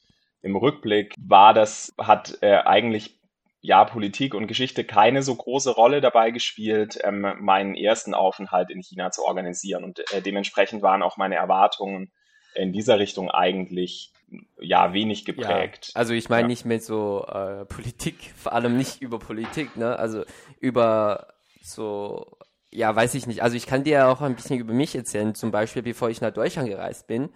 im 0.42 0.56
Rückblick 0.56 1.14
war 1.20 1.54
das, 1.54 1.94
hat 2.00 2.38
äh, 2.42 2.56
eigentlich 2.56 3.20
ja, 3.60 3.84
Politik 3.84 4.34
und 4.34 4.48
Geschichte 4.48 4.86
keine 4.86 5.22
so 5.22 5.36
große 5.36 5.72
Rolle 5.72 6.00
dabei 6.00 6.32
gespielt, 6.32 7.00
ähm, 7.04 7.28
meinen 7.42 7.76
ersten 7.76 8.14
Aufenthalt 8.14 8.70
in 8.70 8.82
China 8.82 9.12
zu 9.12 9.26
organisieren. 9.26 9.84
Und 9.84 10.00
äh, 10.14 10.22
dementsprechend 10.22 10.82
waren 10.82 11.04
auch 11.04 11.18
meine 11.18 11.36
Erwartungen 11.36 12.14
in 12.56 12.72
dieser 12.72 12.98
Richtung 12.98 13.30
eigentlich 13.30 14.14
ja 14.60 14.94
wenig 14.94 15.26
geprägt. 15.26 15.90
Ja, 15.90 15.96
also 15.96 16.14
ich 16.14 16.30
meine 16.30 16.44
ja. 16.44 16.48
nicht 16.48 16.66
mit 16.66 16.84
so 16.84 17.26
äh, 17.28 17.66
Politik, 17.70 18.34
vor 18.36 18.54
allem 18.54 18.78
nicht 18.78 19.02
über 19.02 19.20
Politik, 19.20 19.76
ne? 19.78 19.98
Also 19.98 20.24
über 20.60 21.34
so, 21.62 22.38
ja, 22.72 22.96
weiß 22.96 23.14
ich 23.16 23.28
nicht. 23.28 23.44
Also 23.44 23.56
ich 23.56 23.68
kann 23.68 23.84
dir 23.84 23.94
ja 23.94 24.12
auch 24.12 24.22
ein 24.22 24.36
bisschen 24.36 24.60
über 24.60 24.74
mich 24.74 24.96
erzählen. 24.96 25.36
Zum 25.36 25.52
Beispiel, 25.52 25.82
bevor 25.82 26.10
ich 26.10 26.22
nach 26.22 26.32
Deutschland 26.32 26.70
gereist 26.70 27.08
bin, 27.08 27.30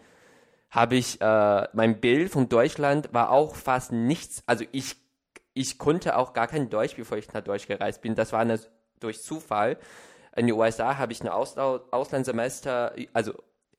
habe 0.70 0.96
ich 0.96 1.22
äh, 1.22 1.68
mein 1.74 2.00
Bild 2.00 2.32
von 2.32 2.50
Deutschland 2.50 3.14
war 3.14 3.32
auch 3.32 3.56
fast 3.56 3.92
nichts. 3.92 4.44
Also 4.48 4.66
ich 4.72 4.96
ich 5.54 5.78
konnte 5.78 6.18
auch 6.18 6.34
gar 6.34 6.48
kein 6.48 6.70
Deutsch, 6.70 6.96
bevor 6.96 7.18
ich 7.18 7.32
nach 7.32 7.44
Deutsch 7.44 7.68
gereist 7.68 8.02
bin. 8.02 8.16
Das 8.16 8.34
war 8.34 8.40
eine, 8.40 8.60
durch 9.00 9.22
Zufall. 9.22 9.78
In 10.36 10.48
den 10.48 10.56
USA 10.56 10.98
habe 10.98 11.12
ich 11.12 11.22
ein 11.22 11.30
Ausla 11.30 11.82
Auslandssemester, 11.92 12.96
also 13.14 13.34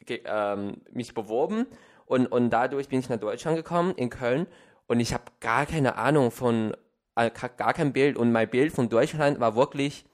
ähm, 0.09 0.83
mich 0.92 1.14
beworben 1.14 1.66
und, 2.06 2.26
und 2.26 2.50
dadurch 2.50 2.88
bin 2.88 3.00
ich 3.00 3.08
nach 3.08 3.18
Deutschland 3.18 3.56
gekommen, 3.56 3.94
in 3.96 4.11
Köln. 4.11 4.46
Und 4.87 5.00
ich 5.00 5.14
habe 5.14 5.25
gar 5.40 5.66
keine 5.66 5.96
Ahnung 5.96 6.30
von, 6.30 6.76
äh, 7.16 7.30
gar 7.30 7.73
kein 7.73 7.92
Bild. 7.92 8.16
Und 8.16 8.32
mein 8.32 8.49
Bild 8.49 8.73
von 8.73 8.88
Deutschland 8.88 9.40
war 9.40 9.56
wirklich, 9.56 10.04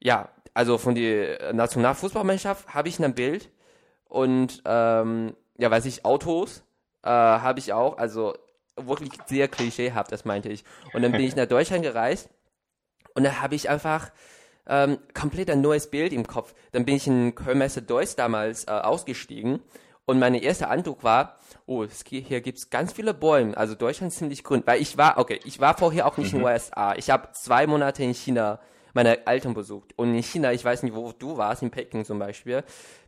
ja, 0.00 0.28
also 0.54 0.78
von 0.78 0.94
der 0.94 1.52
Nationalfußballmannschaft 1.52 2.74
habe 2.74 2.88
ich 2.88 3.02
ein 3.02 3.14
Bild. 3.14 3.50
Und, 4.08 4.62
ähm, 4.64 5.34
ja, 5.56 5.70
weiß 5.70 5.84
ich, 5.86 6.04
Autos 6.04 6.64
äh, 7.02 7.08
habe 7.08 7.60
ich 7.60 7.72
auch. 7.72 7.98
Also 7.98 8.34
wirklich 8.76 9.12
sehr 9.26 9.46
klischeehaft, 9.46 10.10
das 10.10 10.24
meinte 10.24 10.48
ich. 10.48 10.64
Und 10.92 11.02
dann 11.02 11.12
bin 11.12 11.20
ich 11.20 11.36
nach 11.36 11.46
Deutschland 11.46 11.84
gereist. 11.84 12.28
Und 13.14 13.22
da 13.22 13.40
habe 13.40 13.54
ich 13.54 13.70
einfach 13.70 14.10
ähm, 14.66 14.98
komplett 15.12 15.50
ein 15.50 15.60
neues 15.60 15.88
Bild 15.88 16.12
im 16.12 16.26
Kopf. 16.26 16.54
Dann 16.72 16.84
bin 16.84 16.96
ich 16.96 17.06
in 17.06 17.36
Kölnmesse 17.36 17.82
Deutsch 17.82 18.16
damals 18.16 18.64
äh, 18.64 18.72
ausgestiegen 18.72 19.60
Und 20.06 20.18
mein 20.18 20.34
erster 20.34 20.68
Eindruck 20.68 21.02
war, 21.02 21.38
oh, 21.66 21.86
hier 22.08 22.40
gibt 22.40 22.58
es 22.58 22.70
ganz 22.70 22.92
viele 22.92 23.14
Bäume, 23.14 23.56
also 23.56 23.74
Deutschland 23.74 24.12
ist 24.12 24.18
ziemlich 24.18 24.44
grün. 24.44 24.62
Weil 24.66 24.82
ich 24.82 24.98
war, 24.98 25.18
okay, 25.18 25.40
ich 25.44 25.60
war 25.60 25.76
vorher 25.76 26.06
auch 26.06 26.18
nicht 26.18 26.32
mhm. 26.32 26.40
in 26.40 26.44
den 26.44 26.52
USA. 26.52 26.94
Ich 26.94 27.10
habe 27.10 27.32
zwei 27.32 27.66
Monate 27.66 28.02
in 28.02 28.14
China 28.14 28.60
meine 28.92 29.26
Eltern 29.26 29.54
besucht. 29.54 29.92
Und 29.96 30.14
in 30.14 30.22
China, 30.22 30.52
ich 30.52 30.64
weiß 30.64 30.82
nicht, 30.82 30.94
wo 30.94 31.12
du 31.12 31.36
warst, 31.36 31.62
in 31.62 31.70
Peking 31.70 32.04
zum 32.04 32.18
Beispiel, 32.18 32.64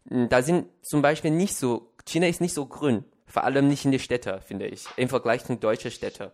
hm, 0.08 0.28
da 0.28 0.42
sind 0.42 0.66
zum 0.82 1.00
Beispiel 1.00 1.30
nicht 1.30 1.56
so, 1.56 1.92
China 2.04 2.26
ist 2.26 2.40
nicht 2.40 2.54
so 2.54 2.66
grün. 2.66 3.04
Vor 3.26 3.44
allem 3.44 3.68
nicht 3.68 3.84
in 3.84 3.90
die 3.90 3.98
Städte, 3.98 4.40
finde 4.40 4.66
ich, 4.66 4.86
im 4.96 5.08
Vergleich 5.08 5.44
zu 5.44 5.56
deutschen 5.56 5.90
Städten. 5.90 6.30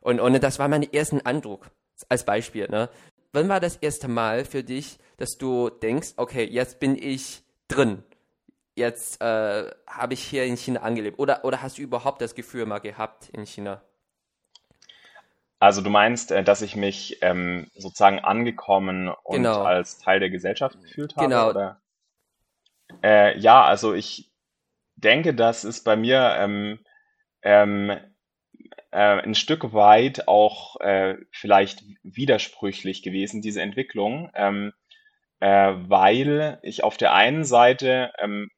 Und, 0.00 0.20
und 0.20 0.42
das 0.42 0.58
war 0.58 0.68
mein 0.68 0.82
erster 0.82 1.24
Eindruck, 1.24 1.70
als 2.08 2.24
Beispiel. 2.24 2.68
Ne? 2.68 2.88
Wann 3.32 3.48
war 3.48 3.60
das 3.60 3.76
erste 3.76 4.08
Mal 4.08 4.44
für 4.44 4.62
dich, 4.62 4.98
dass 5.16 5.38
du 5.38 5.70
denkst, 5.70 6.14
okay, 6.16 6.44
jetzt 6.44 6.80
bin 6.80 6.96
ich 6.96 7.42
drin? 7.68 8.02
Jetzt 8.76 9.20
äh, 9.20 9.70
habe 9.86 10.14
ich 10.14 10.22
hier 10.22 10.44
in 10.44 10.56
China 10.56 10.80
angelebt. 10.80 11.18
Oder, 11.18 11.44
oder 11.44 11.62
hast 11.62 11.78
du 11.78 11.82
überhaupt 11.82 12.20
das 12.20 12.34
Gefühl 12.34 12.66
mal 12.66 12.80
gehabt 12.80 13.28
in 13.30 13.46
China? 13.46 13.82
Also 15.60 15.80
du 15.80 15.90
meinst, 15.90 16.32
äh, 16.32 16.42
dass 16.42 16.60
ich 16.60 16.74
mich 16.74 17.18
ähm, 17.22 17.70
sozusagen 17.74 18.18
angekommen 18.18 19.08
und 19.22 19.36
genau. 19.36 19.62
als 19.62 19.98
Teil 19.98 20.20
der 20.20 20.30
Gesellschaft 20.30 20.80
gefühlt 20.80 21.16
habe? 21.16 21.28
Genau. 21.28 21.50
Oder? 21.50 21.80
Äh, 23.02 23.38
ja, 23.38 23.64
also 23.64 23.94
ich 23.94 24.30
denke, 24.96 25.34
das 25.34 25.64
ist 25.64 25.84
bei 25.84 25.96
mir 25.96 26.34
ähm, 26.38 26.80
ähm, 27.42 27.90
äh, 28.90 29.22
ein 29.22 29.34
Stück 29.34 29.72
weit 29.72 30.28
auch 30.28 30.80
äh, 30.80 31.16
vielleicht 31.30 31.82
widersprüchlich 32.02 33.02
gewesen, 33.02 33.40
diese 33.40 33.62
Entwicklung, 33.62 34.30
ähm, 34.34 34.72
äh, 35.40 35.74
weil 35.76 36.58
ich 36.62 36.84
auf 36.84 36.96
der 36.96 37.14
einen 37.14 37.44
Seite 37.44 38.12
ähm, 38.18 38.50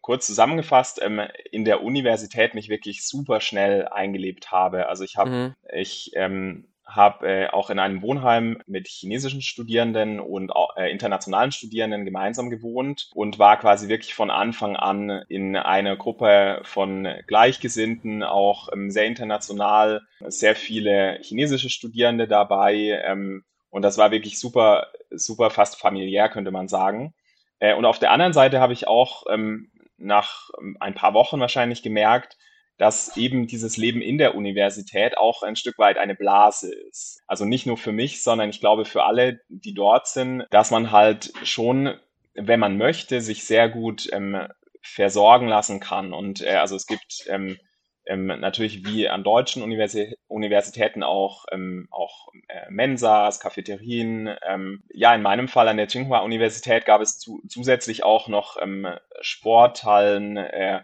kurz 0.00 0.26
zusammengefasst, 0.26 1.00
ähm, 1.02 1.20
in 1.50 1.64
der 1.64 1.82
Universität 1.82 2.54
mich 2.54 2.68
wirklich 2.68 3.06
super 3.06 3.40
schnell 3.40 3.88
eingelebt 3.88 4.50
habe. 4.50 4.88
Also 4.88 5.04
ich 5.04 5.16
habe, 5.16 5.30
mhm. 5.30 5.54
ich 5.72 6.12
ähm, 6.14 6.68
habe 6.86 7.28
äh, 7.28 7.48
auch 7.48 7.68
in 7.68 7.80
einem 7.80 8.00
Wohnheim 8.00 8.62
mit 8.66 8.86
chinesischen 8.86 9.42
Studierenden 9.42 10.20
und 10.20 10.52
äh, 10.76 10.90
internationalen 10.90 11.50
Studierenden 11.50 12.04
gemeinsam 12.04 12.48
gewohnt 12.48 13.10
und 13.14 13.38
war 13.40 13.58
quasi 13.58 13.88
wirklich 13.88 14.14
von 14.14 14.30
Anfang 14.30 14.76
an 14.76 15.10
in 15.28 15.56
einer 15.56 15.96
Gruppe 15.96 16.60
von 16.62 17.08
Gleichgesinnten, 17.26 18.22
auch 18.22 18.68
ähm, 18.72 18.90
sehr 18.90 19.06
international, 19.06 20.02
sehr 20.20 20.54
viele 20.54 21.18
chinesische 21.22 21.70
Studierende 21.70 22.28
dabei. 22.28 23.02
Ähm, 23.04 23.44
und 23.70 23.82
das 23.82 23.98
war 23.98 24.12
wirklich 24.12 24.38
super, 24.38 24.86
super 25.10 25.50
fast 25.50 25.78
familiär, 25.78 26.28
könnte 26.28 26.52
man 26.52 26.68
sagen. 26.68 27.14
Äh, 27.58 27.74
und 27.74 27.84
auf 27.84 27.98
der 27.98 28.12
anderen 28.12 28.32
Seite 28.32 28.60
habe 28.60 28.72
ich 28.72 28.86
auch 28.86 29.24
ähm, 29.28 29.70
nach 29.98 30.50
ähm, 30.60 30.76
ein 30.80 30.94
paar 30.94 31.14
Wochen 31.14 31.40
wahrscheinlich 31.40 31.82
gemerkt, 31.82 32.36
dass 32.78 33.16
eben 33.16 33.46
dieses 33.46 33.76
Leben 33.76 34.02
in 34.02 34.18
der 34.18 34.34
Universität 34.34 35.16
auch 35.16 35.42
ein 35.42 35.56
Stück 35.56 35.78
weit 35.78 35.96
eine 35.96 36.14
Blase 36.14 36.74
ist. 36.74 37.22
Also 37.26 37.44
nicht 37.44 37.66
nur 37.66 37.78
für 37.78 37.92
mich, 37.92 38.22
sondern 38.22 38.50
ich 38.50 38.60
glaube 38.60 38.84
für 38.84 39.04
alle, 39.04 39.40
die 39.48 39.72
dort 39.72 40.08
sind, 40.08 40.44
dass 40.50 40.70
man 40.70 40.90
halt 40.92 41.32
schon, 41.42 41.94
wenn 42.34 42.60
man 42.60 42.76
möchte, 42.76 43.22
sich 43.22 43.44
sehr 43.44 43.70
gut 43.70 44.08
ähm, 44.12 44.46
versorgen 44.82 45.48
lassen 45.48 45.80
kann. 45.80 46.12
Und 46.12 46.42
äh, 46.42 46.56
also 46.56 46.76
es 46.76 46.86
gibt 46.86 47.24
ähm, 47.28 47.58
ähm, 48.06 48.26
natürlich 48.26 48.86
wie 48.86 49.08
an 49.08 49.24
deutschen 49.24 49.62
Universi 49.62 50.16
Universitäten 50.28 51.02
auch, 51.02 51.46
ähm, 51.50 51.88
auch 51.90 52.28
äh, 52.48 52.70
Mensas, 52.70 53.40
Cafeterien. 53.40 54.30
Ähm, 54.46 54.82
ja, 54.92 55.14
in 55.14 55.22
meinem 55.22 55.48
Fall 55.48 55.68
an 55.68 55.76
der 55.76 55.88
Tsinghua 55.88 56.20
Universität 56.20 56.86
gab 56.86 57.00
es 57.00 57.18
zu, 57.18 57.42
zusätzlich 57.48 58.04
auch 58.04 58.28
noch 58.28 58.56
ähm, 58.60 58.86
Sporthallen, 59.20 60.36
äh, 60.36 60.82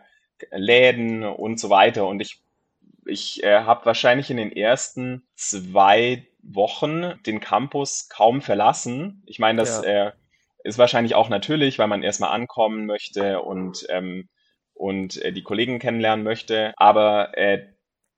Läden 0.50 1.24
und 1.24 1.60
so 1.60 1.70
weiter. 1.70 2.06
Und 2.06 2.20
ich, 2.20 2.42
ich 3.06 3.42
äh, 3.44 3.60
habe 3.60 3.86
wahrscheinlich 3.86 4.30
in 4.30 4.36
den 4.36 4.52
ersten 4.52 5.22
zwei 5.34 6.26
Wochen 6.42 7.14
den 7.24 7.40
Campus 7.40 8.08
kaum 8.08 8.42
verlassen. 8.42 9.22
Ich 9.26 9.38
meine, 9.38 9.60
das 9.60 9.84
ja. 9.84 10.08
äh, 10.08 10.12
ist 10.64 10.78
wahrscheinlich 10.78 11.14
auch 11.14 11.28
natürlich, 11.28 11.78
weil 11.78 11.88
man 11.88 12.02
erstmal 12.02 12.30
ankommen 12.30 12.86
möchte 12.86 13.42
und 13.42 13.86
ähm, 13.90 14.28
und 14.82 15.22
äh, 15.22 15.32
die 15.32 15.44
Kollegen 15.44 15.78
kennenlernen 15.78 16.24
möchte. 16.24 16.74
Aber 16.76 17.38
äh, 17.38 17.68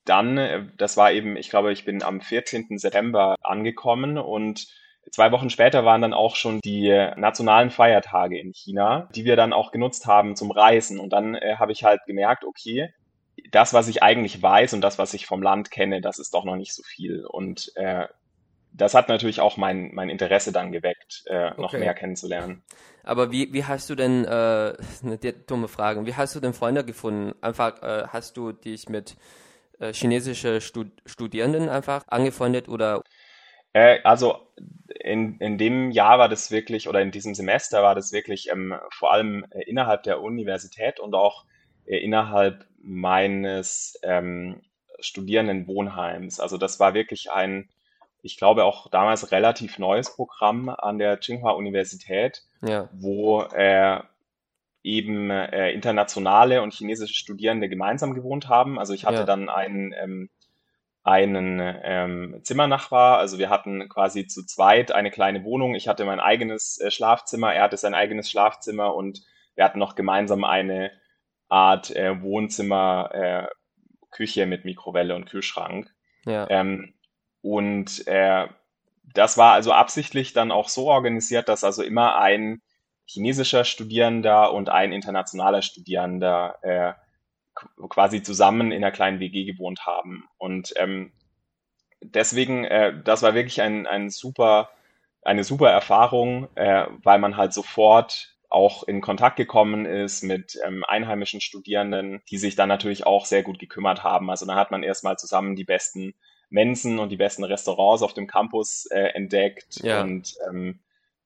dann, 0.07 0.39
äh, 0.39 0.65
das 0.79 0.97
war 0.97 1.13
eben, 1.13 1.37
ich 1.37 1.51
glaube, 1.51 1.73
ich 1.73 1.85
bin 1.85 2.03
am 2.03 2.23
14. 2.23 2.79
September 2.79 3.37
angekommen 3.43 4.17
und 4.17 4.67
zwei 5.13 5.31
Wochen 5.31 5.51
später 5.51 5.85
waren 5.85 6.01
dann 6.01 6.15
auch 6.15 6.37
schon 6.37 6.61
die 6.65 6.89
nationalen 7.17 7.69
Feiertage 7.69 8.39
in 8.39 8.55
China, 8.55 9.11
die 9.15 9.27
wir 9.27 9.37
dann 9.37 9.53
auch 9.53 9.73
genutzt 9.73 10.07
haben 10.07 10.37
zum 10.37 10.51
Reisen. 10.51 10.99
Und 11.01 11.13
dann 11.13 11.35
äh, 11.35 11.57
habe 11.59 11.73
ich 11.73 11.85
halt 11.85 12.01
gemerkt, 12.07 12.45
okay, 12.45 12.89
das, 13.51 13.75
was 13.75 13.89
ich 13.89 14.03
eigentlich 14.03 14.41
weiß 14.41 14.73
und 14.73 14.81
das, 14.81 14.99
was 14.99 15.13
ich 15.13 15.27
vom 15.27 15.43
Land 15.43 15.71
kenne, 15.71 16.01
das 16.01 16.19
ist 16.19 16.33
doch 16.33 16.47
noch 16.47 16.57
nicht 16.57 16.73
so 16.73 16.83
viel. 16.83 17.27
Und 17.27 17.73
äh, 17.77 18.07
das 18.73 18.95
hat 18.95 19.11
natürlich 19.11 19.41
auch 19.43 19.59
mein, 19.59 19.91
mein 19.93 20.09
Interesse 20.09 20.51
dann 20.51 20.73
geweckt, 20.73 21.25
äh, 21.27 21.51
noch 21.51 21.75
okay. 21.75 21.81
mehr 21.81 21.93
kennenzulernen. 21.93 22.63
Aber 23.05 23.31
wie, 23.31 23.53
wie 23.53 23.65
hast 23.65 23.89
du 23.91 23.95
denn, 23.95 24.25
äh, 24.25 24.75
eine 25.03 25.19
dumme 25.47 25.69
Frage, 25.69 26.05
wie 26.07 26.15
hast 26.15 26.35
du 26.35 26.41
denn 26.41 26.55
Freunde 26.55 26.85
gefunden? 26.85 27.35
Einfach, 27.41 27.83
äh, 27.83 28.07
hast 28.09 28.37
du 28.37 28.53
dich 28.53 28.89
mit 28.89 29.17
äh, 29.79 29.93
chinesischen 29.93 30.61
Stud 30.61 30.89
Studierenden 31.07 31.69
einfach 31.69 32.05
angefreundet 32.09 32.69
oder? 32.69 33.03
Äh, 33.73 33.99
also 34.05 34.39
in, 35.01 35.39
in 35.39 35.59
dem 35.59 35.91
Jahr 35.91 36.19
war 36.19 36.29
das 36.29 36.51
wirklich, 36.51 36.89
oder 36.89 37.01
in 37.03 37.11
diesem 37.11 37.35
Semester 37.35 37.83
war 37.83 37.95
das 37.95 38.13
wirklich 38.13 38.51
ähm, 38.51 38.75
vor 38.93 39.13
allem 39.13 39.45
äh, 39.51 39.63
innerhalb 39.65 40.05
der 40.05 40.23
Universität 40.23 41.01
und 41.01 41.15
auch 41.15 41.45
äh, 41.87 41.99
innerhalb 41.99 42.67
meines 42.79 43.99
ähm, 44.03 44.63
Studierendenwohnheims. 45.01 46.41
Also 46.41 46.57
das 46.57 46.79
war 46.81 46.95
wirklich 46.95 47.31
ein 47.33 47.69
ich 48.25 48.39
glaube, 48.39 48.65
auch 48.65 48.89
damals 48.89 49.33
relativ 49.33 49.79
neues 49.79 50.15
Programm 50.15 50.71
an 50.71 50.99
der 50.99 51.21
Tsinghua 51.21 51.51
Universität, 51.53 52.43
ja. 52.63 52.89
wo 52.93 53.43
äh, 53.43 54.01
eben 54.83 55.31
äh, 55.31 55.71
internationale 55.73 56.63
und 56.63 56.73
chinesische 56.73 57.15
Studierende 57.15 57.69
gemeinsam 57.69 58.15
gewohnt 58.15 58.49
haben. 58.49 58.79
Also 58.79 58.95
ich 58.95 59.05
hatte 59.05 59.19
ja. 59.19 59.25
dann 59.25 59.51
einen, 59.51 59.93
ähm, 59.93 60.31
einen 61.03 61.61
ähm, 61.61 62.41
Zimmernachbar, 62.43 63.19
also 63.19 63.39
wir 63.39 63.51
hatten 63.51 63.91
quasi 63.91 64.27
zu 64.27 64.47
zweit 64.47 64.91
eine 64.91 65.11
kleine 65.11 65.45
Wohnung. 65.45 65.75
Ich 65.75 65.87
hatte 65.87 66.07
mein 66.07 66.21
eigenes 66.21 66.81
äh, 66.81 66.91
Schlafzimmer, 66.91 67.53
er 67.53 67.65
hatte 67.65 67.77
sein 67.77 67.95
eigenes 67.95 68.31
Schlafzimmer 68.31 68.95
und 68.95 69.21
wir 69.55 69.65
hatten 69.65 69.79
noch 69.79 69.97
gemeinsam 69.97 70.45
eine 70.45 70.93
Art 71.51 71.95
äh, 71.95 72.23
Wohnzimmer, 72.23 73.11
äh, 73.13 73.47
Küche 74.11 74.47
mit 74.47 74.65
Mikrowelle 74.65 75.15
und 75.15 75.27
Kühlschrank. 75.27 75.95
Ja. 76.25 76.49
Ähm, 76.49 76.94
und 77.45 78.07
äh, 78.07 78.49
das 79.13 79.37
war 79.37 79.53
also 79.53 79.73
absichtlich 79.73 80.33
dann 80.33 80.51
auch 80.51 80.71
so 80.71 80.89
organisiert, 80.89 81.51
dass 81.51 81.63
also 81.63 81.83
immer 81.83 82.17
ein 82.17 82.63
chinesischer 83.05 83.67
Studierender 83.67 84.51
und 84.51 84.71
ein 84.71 84.93
internationaler 84.93 85.61
Studierender 85.61 86.57
äh, 86.63 86.95
quasi 87.91 88.23
zusammen 88.23 88.73
in 88.73 88.83
einer 88.83 88.93
kleinen 88.93 89.21
WG 89.21 89.45
gewohnt 89.45 89.85
haben. 89.85 90.25
Und 90.39 90.73
ähm, 90.79 91.13
deswegen, 92.01 92.65
äh, 92.65 92.95
das 93.05 93.21
war 93.21 93.35
wirklich 93.35 93.61
ein, 93.61 93.87
ein 93.87 94.09
super, 94.09 94.71
eine 95.21 95.45
super 95.45 95.69
Erfahrung, 95.69 96.49
äh, 96.55 96.87
weil 97.03 97.19
man 97.19 97.37
halt 97.37 97.53
sofort 97.53 98.39
auch 98.49 98.85
in 98.85 99.03
Kontakt 99.03 99.37
gekommen 99.37 99.85
ist 99.85 100.23
mit 100.23 100.59
ähm, 100.65 100.83
einheimischen 100.89 101.43
Studierenden, 101.43 102.23
die 102.31 102.39
sich 102.39 102.57
dann 102.57 102.71
natürlich 102.71 103.05
auch 103.05 103.27
sehr 103.27 103.43
gut 103.43 103.59
gekümmert 103.59 104.03
haben. 104.03 104.31
Also 104.31 104.47
da 104.47 104.55
hat 104.55 104.71
man 104.71 104.83
erstmal 104.83 105.19
zusammen 105.19 105.57
die 105.57 105.65
besten 105.65 106.15
Mensen 106.55 107.01
und 107.01 107.09
die 107.09 107.17
besten 107.17 107.43
Restaurants 107.43 108.03
auf 108.03 108.15
dem 108.15 108.29
Campus 108.29 108.87
äh, 108.87 109.09
entdeckt 109.15 109.83
ja. 109.83 110.03
und 110.03 110.37
ähm, 110.49 110.79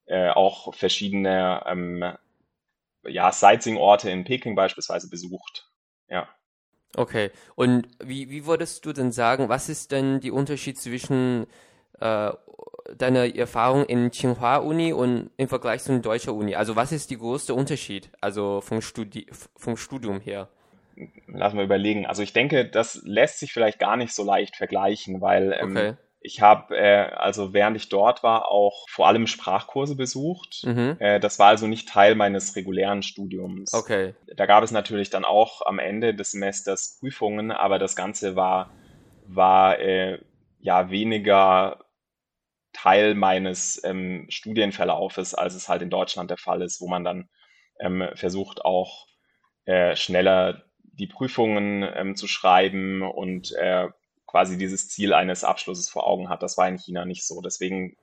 äh, 0.05 0.29
auch 0.29 0.73
verschiedene 0.73 1.63
ähm, 1.67 2.03
ja, 3.03 3.31
Sightseeing-Orte 3.31 4.09
in 4.09 4.23
Peking 4.23 4.55
beispielsweise 4.55 5.07
besucht. 5.07 5.69
Ja. 6.09 6.27
Okay. 6.95 7.29
Und 7.55 7.87
wie, 8.03 8.31
wie 8.31 8.47
würdest 8.47 8.83
du 8.87 8.91
denn 8.91 9.11
sagen, 9.11 9.49
was 9.49 9.69
ist 9.69 9.91
denn 9.91 10.19
die 10.19 10.31
Unterschied 10.31 10.79
zwischen 10.79 11.45
äh, 11.99 12.31
deiner 12.97 13.35
Erfahrung 13.35 13.85
in 13.85 14.11
Tsinghua 14.11 14.57
Uni 14.57 14.93
und 14.93 15.29
im 15.37 15.47
Vergleich 15.47 15.83
zu 15.83 15.99
deutscher 15.99 16.33
Uni? 16.33 16.55
Also 16.55 16.75
was 16.75 16.91
ist 16.91 17.11
der 17.11 17.19
größte 17.19 17.53
Unterschied, 17.53 18.09
also 18.19 18.61
vom, 18.61 18.81
Studi 18.81 19.27
vom 19.55 19.77
Studium 19.77 20.19
her? 20.19 20.49
Lassen 21.27 21.57
wir 21.57 21.63
überlegen. 21.63 22.05
Also 22.05 22.23
ich 22.23 22.33
denke, 22.33 22.65
das 22.65 23.01
lässt 23.03 23.39
sich 23.39 23.53
vielleicht 23.53 23.79
gar 23.79 23.97
nicht 23.97 24.13
so 24.13 24.23
leicht 24.23 24.55
vergleichen, 24.55 25.21
weil 25.21 25.57
ähm, 25.59 25.71
okay. 25.71 25.93
ich 26.21 26.41
habe, 26.41 26.77
äh, 26.77 27.11
also 27.11 27.53
während 27.53 27.77
ich 27.77 27.89
dort 27.89 28.23
war, 28.23 28.49
auch 28.49 28.87
vor 28.89 29.07
allem 29.07 29.27
Sprachkurse 29.27 29.95
besucht. 29.95 30.63
Mhm. 30.65 30.97
Äh, 30.99 31.19
das 31.19 31.39
war 31.39 31.47
also 31.47 31.67
nicht 31.67 31.89
Teil 31.89 32.15
meines 32.15 32.55
regulären 32.55 33.03
Studiums. 33.03 33.73
Okay. 33.73 34.15
Da 34.35 34.45
gab 34.45 34.63
es 34.63 34.71
natürlich 34.71 35.09
dann 35.09 35.25
auch 35.25 35.65
am 35.65 35.79
Ende 35.79 36.13
des 36.13 36.31
Semesters 36.31 36.97
Prüfungen, 36.99 37.51
aber 37.51 37.79
das 37.79 37.95
Ganze 37.95 38.35
war, 38.35 38.71
war 39.27 39.79
äh, 39.79 40.19
ja 40.59 40.89
weniger 40.89 41.85
Teil 42.73 43.15
meines 43.15 43.81
ähm, 43.83 44.25
Studienverlaufes, 44.29 45.33
als 45.33 45.55
es 45.55 45.69
halt 45.69 45.81
in 45.81 45.89
Deutschland 45.89 46.29
der 46.29 46.37
Fall 46.37 46.61
ist, 46.61 46.81
wo 46.81 46.87
man 46.87 47.03
dann 47.03 47.29
ähm, 47.79 48.07
versucht 48.13 48.63
auch 48.63 49.07
äh, 49.65 49.95
schneller 49.95 50.63
die 50.99 51.07
Prüfungen 51.07 51.83
ähm, 51.95 52.15
zu 52.15 52.27
schreiben 52.27 53.01
und 53.01 53.51
äh, 53.53 53.87
quasi 54.27 54.57
dieses 54.57 54.89
Ziel 54.89 55.13
eines 55.13 55.43
Abschlusses 55.43 55.89
vor 55.89 56.05
Augen 56.05 56.29
hat. 56.29 56.43
Das 56.43 56.57
war 56.57 56.67
in 56.67 56.77
China 56.77 57.05
nicht 57.05 57.25
so. 57.25 57.41
Deswegen 57.41 57.95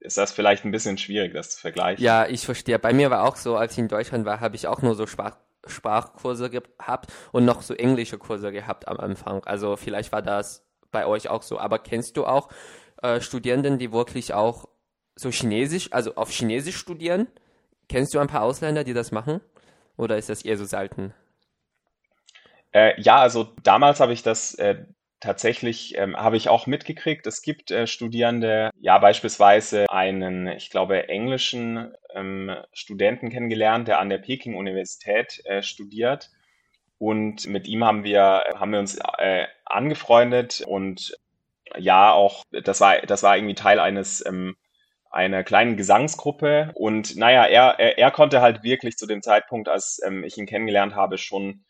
ist 0.00 0.18
das 0.18 0.32
vielleicht 0.32 0.64
ein 0.64 0.70
bisschen 0.70 0.98
schwierig, 0.98 1.32
das 1.32 1.50
zu 1.50 1.60
vergleichen. 1.60 2.04
Ja, 2.04 2.26
ich 2.26 2.44
verstehe. 2.44 2.78
Bei 2.78 2.92
mir 2.92 3.10
war 3.10 3.24
auch 3.24 3.36
so, 3.36 3.56
als 3.56 3.72
ich 3.72 3.78
in 3.78 3.88
Deutschland 3.88 4.26
war, 4.26 4.40
habe 4.40 4.56
ich 4.56 4.66
auch 4.66 4.82
nur 4.82 4.94
so 4.94 5.06
Sprach 5.06 5.36
Sprachkurse 5.66 6.50
gehabt 6.50 7.10
und 7.32 7.46
noch 7.46 7.62
so 7.62 7.72
englische 7.72 8.18
Kurse 8.18 8.52
gehabt 8.52 8.86
am 8.86 8.98
Anfang. 8.98 9.42
Also 9.44 9.76
vielleicht 9.76 10.12
war 10.12 10.20
das 10.20 10.66
bei 10.90 11.06
euch 11.06 11.30
auch 11.30 11.42
so. 11.42 11.58
Aber 11.58 11.78
kennst 11.78 12.18
du 12.18 12.26
auch 12.26 12.50
äh, 13.02 13.22
Studierenden, 13.22 13.78
die 13.78 13.90
wirklich 13.90 14.34
auch 14.34 14.68
so 15.16 15.30
Chinesisch, 15.30 15.90
also 15.90 16.16
auf 16.16 16.30
Chinesisch 16.30 16.76
studieren? 16.76 17.28
Kennst 17.88 18.12
du 18.12 18.18
ein 18.18 18.26
paar 18.28 18.42
Ausländer, 18.42 18.84
die 18.84 18.92
das 18.92 19.10
machen? 19.10 19.40
Oder 19.96 20.18
ist 20.18 20.28
das 20.28 20.44
eher 20.44 20.58
so 20.58 20.66
selten? 20.66 21.14
Äh, 22.74 23.00
ja, 23.00 23.18
also 23.18 23.44
damals 23.62 24.00
habe 24.00 24.12
ich 24.12 24.22
das 24.22 24.54
äh, 24.56 24.84
tatsächlich, 25.20 25.96
ähm, 25.96 26.16
habe 26.16 26.36
ich 26.36 26.48
auch 26.48 26.66
mitgekriegt. 26.66 27.26
Es 27.26 27.40
gibt 27.40 27.70
äh, 27.70 27.86
Studierende, 27.86 28.70
ja 28.80 28.98
beispielsweise 28.98 29.86
einen, 29.90 30.48
ich 30.48 30.70
glaube, 30.70 31.08
englischen 31.08 31.94
ähm, 32.14 32.54
Studenten 32.72 33.30
kennengelernt, 33.30 33.88
der 33.88 34.00
an 34.00 34.10
der 34.10 34.18
Peking-Universität 34.18 35.40
äh, 35.46 35.62
studiert. 35.62 36.30
Und 36.98 37.46
mit 37.46 37.68
ihm 37.68 37.84
haben 37.84 38.04
wir, 38.04 38.44
haben 38.56 38.72
wir 38.72 38.80
uns 38.80 38.98
äh, 39.18 39.46
angefreundet 39.64 40.62
und 40.66 41.16
ja, 41.76 42.12
auch, 42.12 42.44
das 42.50 42.80
war, 42.80 42.98
das 43.02 43.22
war 43.22 43.36
irgendwie 43.36 43.54
Teil 43.54 43.80
eines 43.80 44.24
ähm, 44.26 44.56
einer 45.10 45.44
kleinen 45.44 45.76
Gesangsgruppe. 45.76 46.72
Und 46.74 47.16
naja, 47.16 47.46
er, 47.46 47.78
er, 47.78 47.98
er 47.98 48.10
konnte 48.10 48.40
halt 48.40 48.62
wirklich 48.64 48.96
zu 48.96 49.06
dem 49.06 49.22
Zeitpunkt, 49.22 49.68
als 49.68 50.00
ähm, 50.04 50.24
ich 50.24 50.36
ihn 50.38 50.46
kennengelernt 50.46 50.94
habe, 50.94 51.18
schon 51.18 51.64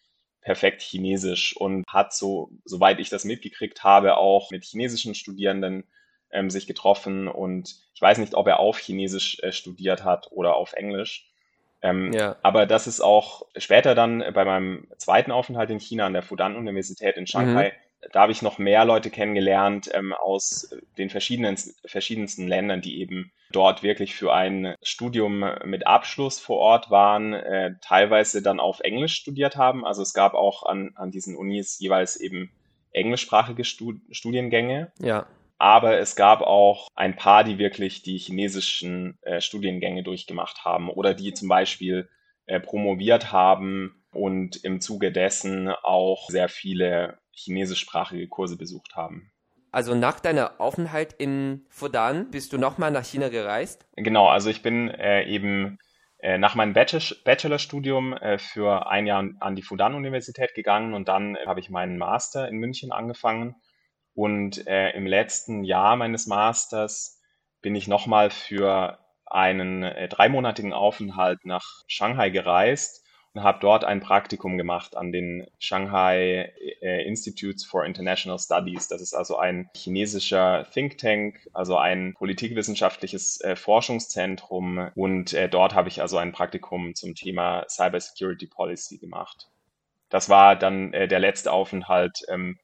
perfekt 0.44 0.82
Chinesisch 0.82 1.56
und 1.56 1.84
hat 1.88 2.14
so, 2.14 2.50
soweit 2.64 3.00
ich 3.00 3.10
das 3.10 3.24
mitgekriegt 3.24 3.82
habe, 3.82 4.16
auch 4.16 4.50
mit 4.50 4.64
chinesischen 4.64 5.14
Studierenden 5.14 5.84
ähm, 6.30 6.50
sich 6.50 6.66
getroffen 6.66 7.26
und 7.26 7.74
ich 7.94 8.00
weiß 8.00 8.18
nicht, 8.18 8.34
ob 8.34 8.46
er 8.46 8.60
auf 8.60 8.78
Chinesisch 8.78 9.40
äh, 9.40 9.50
studiert 9.50 10.04
hat 10.04 10.28
oder 10.30 10.54
auf 10.54 10.74
Englisch. 10.74 11.30
Ähm, 11.82 12.12
ja. 12.12 12.36
Aber 12.42 12.66
das 12.66 12.86
ist 12.86 13.00
auch 13.00 13.42
später 13.56 13.94
dann 13.94 14.22
bei 14.32 14.44
meinem 14.44 14.86
zweiten 14.98 15.32
Aufenthalt 15.32 15.70
in 15.70 15.80
China 15.80 16.06
an 16.06 16.12
der 16.12 16.22
Fudan-Universität 16.22 17.16
in 17.16 17.26
Shanghai 17.26 17.72
mhm 17.74 17.84
da 18.12 18.22
habe 18.22 18.32
ich 18.32 18.42
noch 18.42 18.58
mehr 18.58 18.84
Leute 18.84 19.10
kennengelernt 19.10 19.90
ähm, 19.92 20.12
aus 20.12 20.74
den 20.98 21.10
verschiedenen, 21.10 21.56
verschiedensten 21.84 22.46
Ländern, 22.48 22.80
die 22.80 23.00
eben 23.00 23.32
dort 23.54 23.82
wirklich 23.82 24.14
für 24.14 24.32
ein 24.32 24.74
Studium 24.82 25.44
mit 25.64 25.86
Abschluss 25.86 26.40
vor 26.40 26.58
Ort 26.58 26.90
waren, 26.90 27.32
äh, 27.32 27.74
teilweise 27.80 28.42
dann 28.42 28.60
auf 28.60 28.80
Englisch 28.80 29.14
studiert 29.14 29.56
haben. 29.56 29.84
Also 29.84 30.02
es 30.02 30.14
gab 30.14 30.34
auch 30.34 30.64
an, 30.64 30.92
an 30.96 31.10
diesen 31.10 31.36
Unis 31.36 31.78
jeweils 31.78 32.16
eben 32.16 32.50
englischsprachige 32.92 33.64
Stud 33.64 34.00
Studiengänge. 34.10 34.92
Ja. 35.00 35.26
Aber 35.58 35.98
es 35.98 36.16
gab 36.16 36.42
auch 36.42 36.88
ein 36.94 37.16
paar, 37.16 37.44
die 37.44 37.58
wirklich 37.58 38.02
die 38.02 38.18
chinesischen 38.18 39.18
äh, 39.22 39.40
Studiengänge 39.40 40.02
durchgemacht 40.02 40.64
haben 40.64 40.90
oder 40.90 41.14
die 41.14 41.32
zum 41.32 41.48
Beispiel 41.48 42.08
äh, 42.46 42.60
promoviert 42.60 43.32
haben 43.32 44.04
und 44.12 44.56
im 44.64 44.80
Zuge 44.80 45.12
dessen 45.12 45.68
auch 45.68 46.28
sehr 46.28 46.48
viele 46.48 47.18
chinesischsprachige 47.32 48.28
Kurse 48.28 48.56
besucht 48.56 48.96
haben. 48.96 49.32
Also 49.74 49.96
nach 49.96 50.20
deiner 50.20 50.60
Aufenthalt 50.60 51.14
in 51.14 51.66
Fudan 51.68 52.30
bist 52.30 52.52
du 52.52 52.58
nochmal 52.58 52.92
nach 52.92 53.04
China 53.04 53.28
gereist? 53.28 53.88
Genau, 53.96 54.28
also 54.28 54.48
ich 54.48 54.62
bin 54.62 54.88
äh, 54.88 55.24
eben 55.24 55.80
äh, 56.18 56.38
nach 56.38 56.54
meinem 56.54 56.74
Bachelorstudium 56.74 58.12
äh, 58.12 58.38
für 58.38 58.88
ein 58.88 59.04
Jahr 59.08 59.24
an 59.40 59.56
die 59.56 59.62
Fudan-Universität 59.62 60.54
gegangen 60.54 60.94
und 60.94 61.08
dann 61.08 61.34
äh, 61.34 61.46
habe 61.46 61.58
ich 61.58 61.70
meinen 61.70 61.98
Master 61.98 62.46
in 62.46 62.58
München 62.58 62.92
angefangen. 62.92 63.56
Und 64.14 64.64
äh, 64.68 64.90
im 64.90 65.08
letzten 65.08 65.64
Jahr 65.64 65.96
meines 65.96 66.28
Masters 66.28 67.20
bin 67.60 67.74
ich 67.74 67.88
nochmal 67.88 68.30
für 68.30 69.00
einen 69.26 69.82
äh, 69.82 70.06
dreimonatigen 70.06 70.72
Aufenthalt 70.72 71.44
nach 71.44 71.64
Shanghai 71.88 72.30
gereist 72.30 73.03
habe 73.36 73.58
dort 73.60 73.84
ein 73.84 74.00
Praktikum 74.00 74.56
gemacht 74.58 74.96
an 74.96 75.12
den 75.12 75.46
Shanghai 75.58 76.52
äh, 76.80 77.06
Institutes 77.06 77.64
for 77.64 77.84
International 77.84 78.38
Studies. 78.38 78.88
Das 78.88 79.00
ist 79.00 79.14
also 79.14 79.36
ein 79.36 79.68
chinesischer 79.76 80.66
Think 80.72 80.98
Tank, 80.98 81.48
also 81.52 81.76
ein 81.76 82.14
politikwissenschaftliches 82.14 83.40
äh, 83.40 83.56
Forschungszentrum. 83.56 84.90
Und 84.94 85.32
äh, 85.32 85.48
dort 85.48 85.74
habe 85.74 85.88
ich 85.88 86.00
also 86.00 86.18
ein 86.18 86.32
Praktikum 86.32 86.94
zum 86.94 87.14
Thema 87.14 87.64
Cybersecurity 87.68 88.46
Policy 88.46 88.98
gemacht. 88.98 89.48
Das 90.10 90.28
war 90.28 90.54
dann 90.54 90.92
der 90.92 91.18
letzte 91.18 91.50
Aufenthalt 91.50 92.20
ähm, 92.28 92.56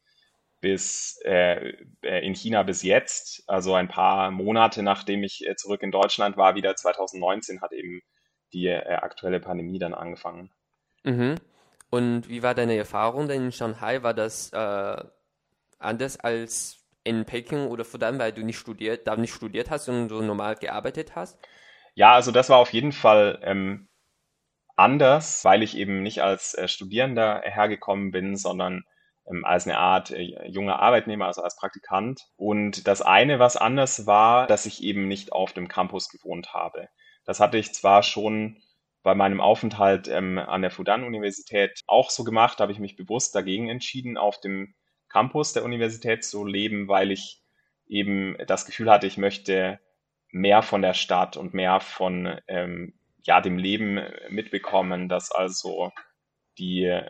bis 0.60 1.20
äh, 1.24 1.72
in 2.02 2.34
China 2.34 2.62
bis 2.62 2.82
jetzt, 2.82 3.42
also 3.48 3.74
ein 3.74 3.88
paar 3.88 4.30
Monate 4.30 4.82
nachdem 4.82 5.22
ich 5.24 5.46
äh, 5.46 5.56
zurück 5.56 5.82
in 5.82 5.90
Deutschland 5.90 6.36
war, 6.36 6.54
wieder 6.54 6.76
2019 6.76 7.60
hat 7.62 7.72
eben 7.72 8.02
die 8.52 8.66
äh, 8.66 8.94
aktuelle 8.94 9.40
Pandemie 9.40 9.78
dann 9.78 9.94
angefangen. 9.94 10.50
Mhm. 11.04 11.36
Und 11.90 12.28
wie 12.28 12.42
war 12.42 12.54
deine 12.54 12.76
Erfahrung 12.76 13.28
denn 13.28 13.46
in 13.46 13.52
Shanghai? 13.52 14.02
War 14.02 14.14
das 14.14 14.52
äh, 14.52 15.04
anders 15.78 16.20
als 16.20 16.80
in 17.02 17.24
Peking 17.24 17.66
oder 17.66 17.84
Fudan, 17.84 18.18
weil 18.18 18.32
du 18.32 18.42
nicht 18.42 18.58
studiert, 18.58 19.06
da 19.06 19.16
nicht 19.16 19.34
studiert 19.34 19.70
hast 19.70 19.88
und 19.88 20.08
so 20.08 20.20
normal 20.20 20.56
gearbeitet 20.56 21.16
hast? 21.16 21.38
Ja, 21.94 22.12
also 22.12 22.30
das 22.30 22.48
war 22.48 22.58
auf 22.58 22.72
jeden 22.72 22.92
Fall 22.92 23.40
ähm, 23.42 23.88
anders, 24.76 25.44
weil 25.44 25.62
ich 25.62 25.76
eben 25.76 26.02
nicht 26.02 26.22
als 26.22 26.54
äh, 26.54 26.68
Studierender 26.68 27.42
hergekommen 27.44 28.12
bin, 28.12 28.36
sondern 28.36 28.84
ähm, 29.28 29.44
als 29.44 29.66
eine 29.66 29.78
Art 29.78 30.10
äh, 30.10 30.46
junger 30.46 30.78
Arbeitnehmer, 30.78 31.26
also 31.26 31.42
als 31.42 31.56
Praktikant. 31.56 32.20
Und 32.36 32.86
das 32.86 33.02
eine, 33.02 33.38
was 33.38 33.56
anders 33.56 34.06
war, 34.06 34.46
dass 34.46 34.66
ich 34.66 34.82
eben 34.82 35.08
nicht 35.08 35.32
auf 35.32 35.52
dem 35.52 35.68
Campus 35.68 36.08
gewohnt 36.08 36.52
habe. 36.54 36.88
Das 37.24 37.40
hatte 37.40 37.58
ich 37.58 37.74
zwar 37.74 38.02
schon 38.02 38.62
bei 39.02 39.14
meinem 39.14 39.40
Aufenthalt 39.40 40.08
ähm, 40.08 40.38
an 40.38 40.62
der 40.62 40.70
Fudan-Universität 40.70 41.80
auch 41.86 42.10
so 42.10 42.24
gemacht, 42.24 42.60
habe 42.60 42.72
ich 42.72 42.78
mich 42.78 42.96
bewusst 42.96 43.34
dagegen 43.34 43.68
entschieden, 43.68 44.18
auf 44.18 44.40
dem 44.40 44.74
Campus 45.08 45.52
der 45.52 45.64
Universität 45.64 46.24
zu 46.24 46.44
leben, 46.44 46.88
weil 46.88 47.10
ich 47.10 47.42
eben 47.86 48.36
das 48.46 48.66
Gefühl 48.66 48.90
hatte, 48.90 49.06
ich 49.06 49.18
möchte 49.18 49.80
mehr 50.30 50.62
von 50.62 50.82
der 50.82 50.94
Stadt 50.94 51.36
und 51.36 51.54
mehr 51.54 51.80
von 51.80 52.38
ähm, 52.46 52.94
ja, 53.22 53.40
dem 53.40 53.58
Leben 53.58 54.00
mitbekommen, 54.28 55.08
dass 55.08 55.32
also 55.32 55.90
die 56.58 57.00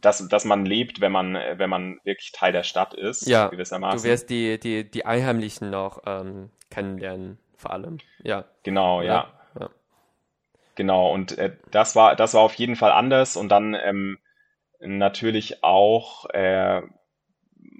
dass, 0.00 0.28
dass 0.28 0.44
man 0.44 0.64
lebt, 0.64 1.00
wenn 1.00 1.10
man, 1.10 1.34
wenn 1.34 1.70
man 1.70 1.98
wirklich 2.04 2.30
Teil 2.30 2.52
der 2.52 2.62
Stadt 2.62 2.94
ist, 2.94 3.26
ja, 3.26 3.48
gewissermaßen. 3.48 3.98
Du 3.98 4.08
wirst 4.08 4.30
die, 4.30 4.60
die, 4.60 4.88
die 4.88 5.04
Einheimlichen 5.04 5.70
noch 5.70 6.02
ähm, 6.06 6.50
kennenlernen, 6.70 7.38
vor 7.56 7.72
allem. 7.72 7.98
Ja. 8.22 8.44
Genau, 8.62 9.02
ja. 9.02 9.06
ja. 9.08 9.37
Genau, 10.78 11.12
und 11.12 11.36
äh, 11.38 11.56
das 11.72 11.96
war, 11.96 12.14
das 12.14 12.34
war 12.34 12.42
auf 12.42 12.54
jeden 12.54 12.76
Fall 12.76 12.92
anders 12.92 13.36
und 13.36 13.48
dann 13.48 13.74
ähm, 13.74 14.16
natürlich 14.78 15.64
auch 15.64 16.30
äh, 16.30 16.82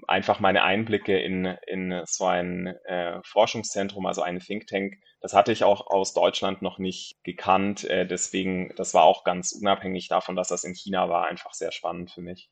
einfach 0.05 0.41
meine 0.41 0.63
Einblicke 0.63 1.17
in, 1.17 1.45
in 1.65 2.01
so 2.05 2.25
ein 2.25 2.67
äh, 2.83 3.21
Forschungszentrum, 3.23 4.05
also 4.05 4.21
eine 4.21 4.39
Think 4.39 4.67
Tank, 4.67 4.95
das 5.21 5.33
hatte 5.33 5.53
ich 5.53 5.63
auch 5.63 5.87
aus 5.87 6.13
Deutschland 6.13 6.61
noch 6.61 6.77
nicht 6.77 7.23
gekannt. 7.23 7.85
Äh, 7.85 8.05
deswegen, 8.05 8.73
das 8.75 8.93
war 8.93 9.03
auch 9.03 9.23
ganz 9.23 9.53
unabhängig 9.53 10.09
davon, 10.09 10.35
dass 10.35 10.49
das 10.49 10.65
in 10.65 10.73
China 10.73 11.07
war, 11.07 11.25
einfach 11.25 11.53
sehr 11.53 11.71
spannend 11.71 12.11
für 12.11 12.21
mich. 12.21 12.49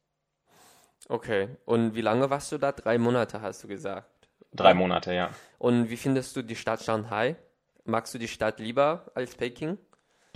Okay, 1.10 1.50
und 1.66 1.94
wie 1.94 2.02
lange 2.02 2.30
warst 2.30 2.54
du 2.54 2.58
da? 2.58 2.72
Drei 2.72 2.98
Monate 2.98 3.42
hast 3.42 3.66
du 3.66 3.68
gesagt. 3.68 4.30
Drei 4.54 4.74
Monate, 4.74 5.14
ja. 5.14 5.30
Und 5.58 5.90
wie 5.90 5.98
findest 5.98 6.38
du 6.38 6.42
die 6.42 6.56
Stadt 6.56 6.82
Shanghai? 6.82 7.36
Magst 7.84 8.14
du 8.14 8.18
die 8.18 8.30
Stadt 8.30 8.62
lieber 8.62 9.12
als 9.14 9.36
Peking? 9.36 9.78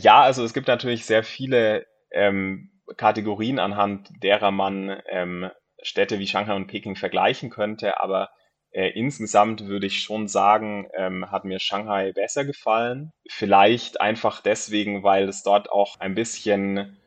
Ja, 0.01 0.21
also 0.21 0.43
es 0.43 0.53
gibt 0.53 0.67
natürlich 0.67 1.05
sehr 1.05 1.23
viele 1.23 1.85
ähm, 2.11 2.71
Kategorien, 2.97 3.59
anhand 3.59 4.09
derer 4.23 4.51
man 4.51 5.01
ähm, 5.07 5.49
Städte 5.81 6.19
wie 6.19 6.27
Shanghai 6.27 6.55
und 6.55 6.67
Peking 6.67 6.95
vergleichen 6.95 7.49
könnte, 7.49 8.01
aber 8.01 8.29
äh, 8.71 8.89
insgesamt 8.89 9.67
würde 9.67 9.87
ich 9.87 10.01
schon 10.01 10.27
sagen, 10.27 10.89
ähm, 10.97 11.29
hat 11.29 11.43
mir 11.45 11.59
Shanghai 11.59 12.13
besser 12.13 12.45
gefallen. 12.45 13.11
Vielleicht 13.29 13.99
einfach 13.99 14.41
deswegen, 14.41 15.03
weil 15.03 15.27
es 15.27 15.43
dort 15.43 15.69
auch 15.71 15.99
ein 15.99 16.15
bisschen 16.15 16.97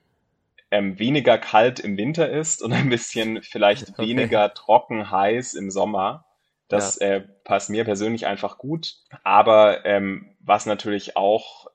ähm, 0.71 0.99
weniger 0.99 1.39
kalt 1.39 1.81
im 1.81 1.97
Winter 1.97 2.29
ist 2.29 2.63
und 2.63 2.73
ein 2.73 2.91
bisschen 2.91 3.43
vielleicht 3.43 3.91
okay. 3.91 4.09
weniger 4.09 4.53
trocken 4.55 5.11
heiß 5.11 5.55
im 5.55 5.71
Sommer. 5.71 6.27
Das 6.69 6.99
ja. 6.99 7.07
äh, 7.07 7.21
passt 7.45 7.71
mir 7.71 7.85
persönlich 7.85 8.27
einfach 8.27 8.59
gut. 8.59 8.97
Aber 9.23 9.85
ähm, 9.85 10.37
was 10.41 10.67
natürlich 10.67 11.17
auch 11.17 11.67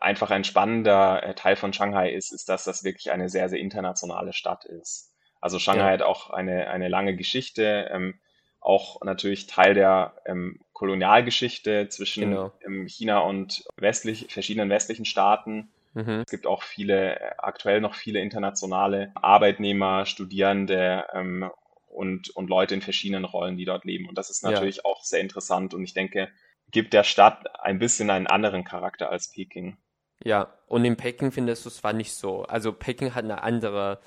einfach 0.00 0.30
ein 0.30 0.44
spannender 0.44 1.22
äh, 1.22 1.34
Teil 1.34 1.56
von 1.56 1.72
Shanghai 1.72 2.10
ist, 2.10 2.32
ist, 2.32 2.48
dass 2.48 2.64
das 2.64 2.84
wirklich 2.84 3.10
eine 3.10 3.28
sehr, 3.28 3.48
sehr 3.48 3.60
internationale 3.60 4.32
Stadt 4.32 4.64
ist. 4.64 5.12
Also 5.40 5.58
Shanghai 5.58 5.86
ja. 5.86 5.92
hat 5.92 6.02
auch 6.02 6.30
eine, 6.30 6.68
eine 6.68 6.88
lange 6.88 7.14
Geschichte, 7.16 7.88
ähm, 7.92 8.18
auch 8.60 9.00
natürlich 9.02 9.46
Teil 9.46 9.74
der 9.74 10.14
ähm, 10.26 10.60
Kolonialgeschichte 10.72 11.88
zwischen 11.88 12.30
genau. 12.30 12.52
ähm, 12.64 12.86
China 12.86 13.20
und 13.20 13.64
westlich, 13.76 14.26
verschiedenen 14.30 14.68
westlichen 14.68 15.04
Staaten. 15.04 15.70
Mhm. 15.94 16.22
Es 16.26 16.30
gibt 16.30 16.46
auch 16.46 16.62
viele, 16.62 17.38
aktuell 17.38 17.80
noch 17.80 17.94
viele 17.94 18.20
internationale 18.20 19.12
Arbeitnehmer, 19.14 20.06
Studierende 20.06 21.04
ähm, 21.12 21.50
und, 21.86 22.30
und 22.30 22.50
Leute 22.50 22.74
in 22.74 22.82
verschiedenen 22.82 23.24
Rollen, 23.24 23.56
die 23.56 23.64
dort 23.64 23.84
leben. 23.84 24.08
Und 24.08 24.18
das 24.18 24.30
ist 24.30 24.42
natürlich 24.42 24.78
ja. 24.78 24.84
auch 24.84 25.02
sehr 25.02 25.20
interessant 25.20 25.72
und 25.72 25.84
ich 25.84 25.94
denke, 25.94 26.28
gibt 26.70 26.92
der 26.92 27.04
Stadt 27.04 27.60
ein 27.60 27.78
bisschen 27.78 28.10
einen 28.10 28.26
anderen 28.26 28.64
Charakter 28.64 29.10
als 29.10 29.30
Peking. 29.30 29.78
Ja, 30.24 30.52
und 30.66 30.84
in 30.84 30.96
Peking 30.96 31.32
findest 31.32 31.64
du 31.64 31.68
es 31.68 31.76
zwar 31.76 31.92
nicht 31.92 32.12
so. 32.12 32.42
Also 32.42 32.72
Peking 32.72 33.14
hat 33.14 33.24
eine 33.24 33.42
andere 33.42 34.00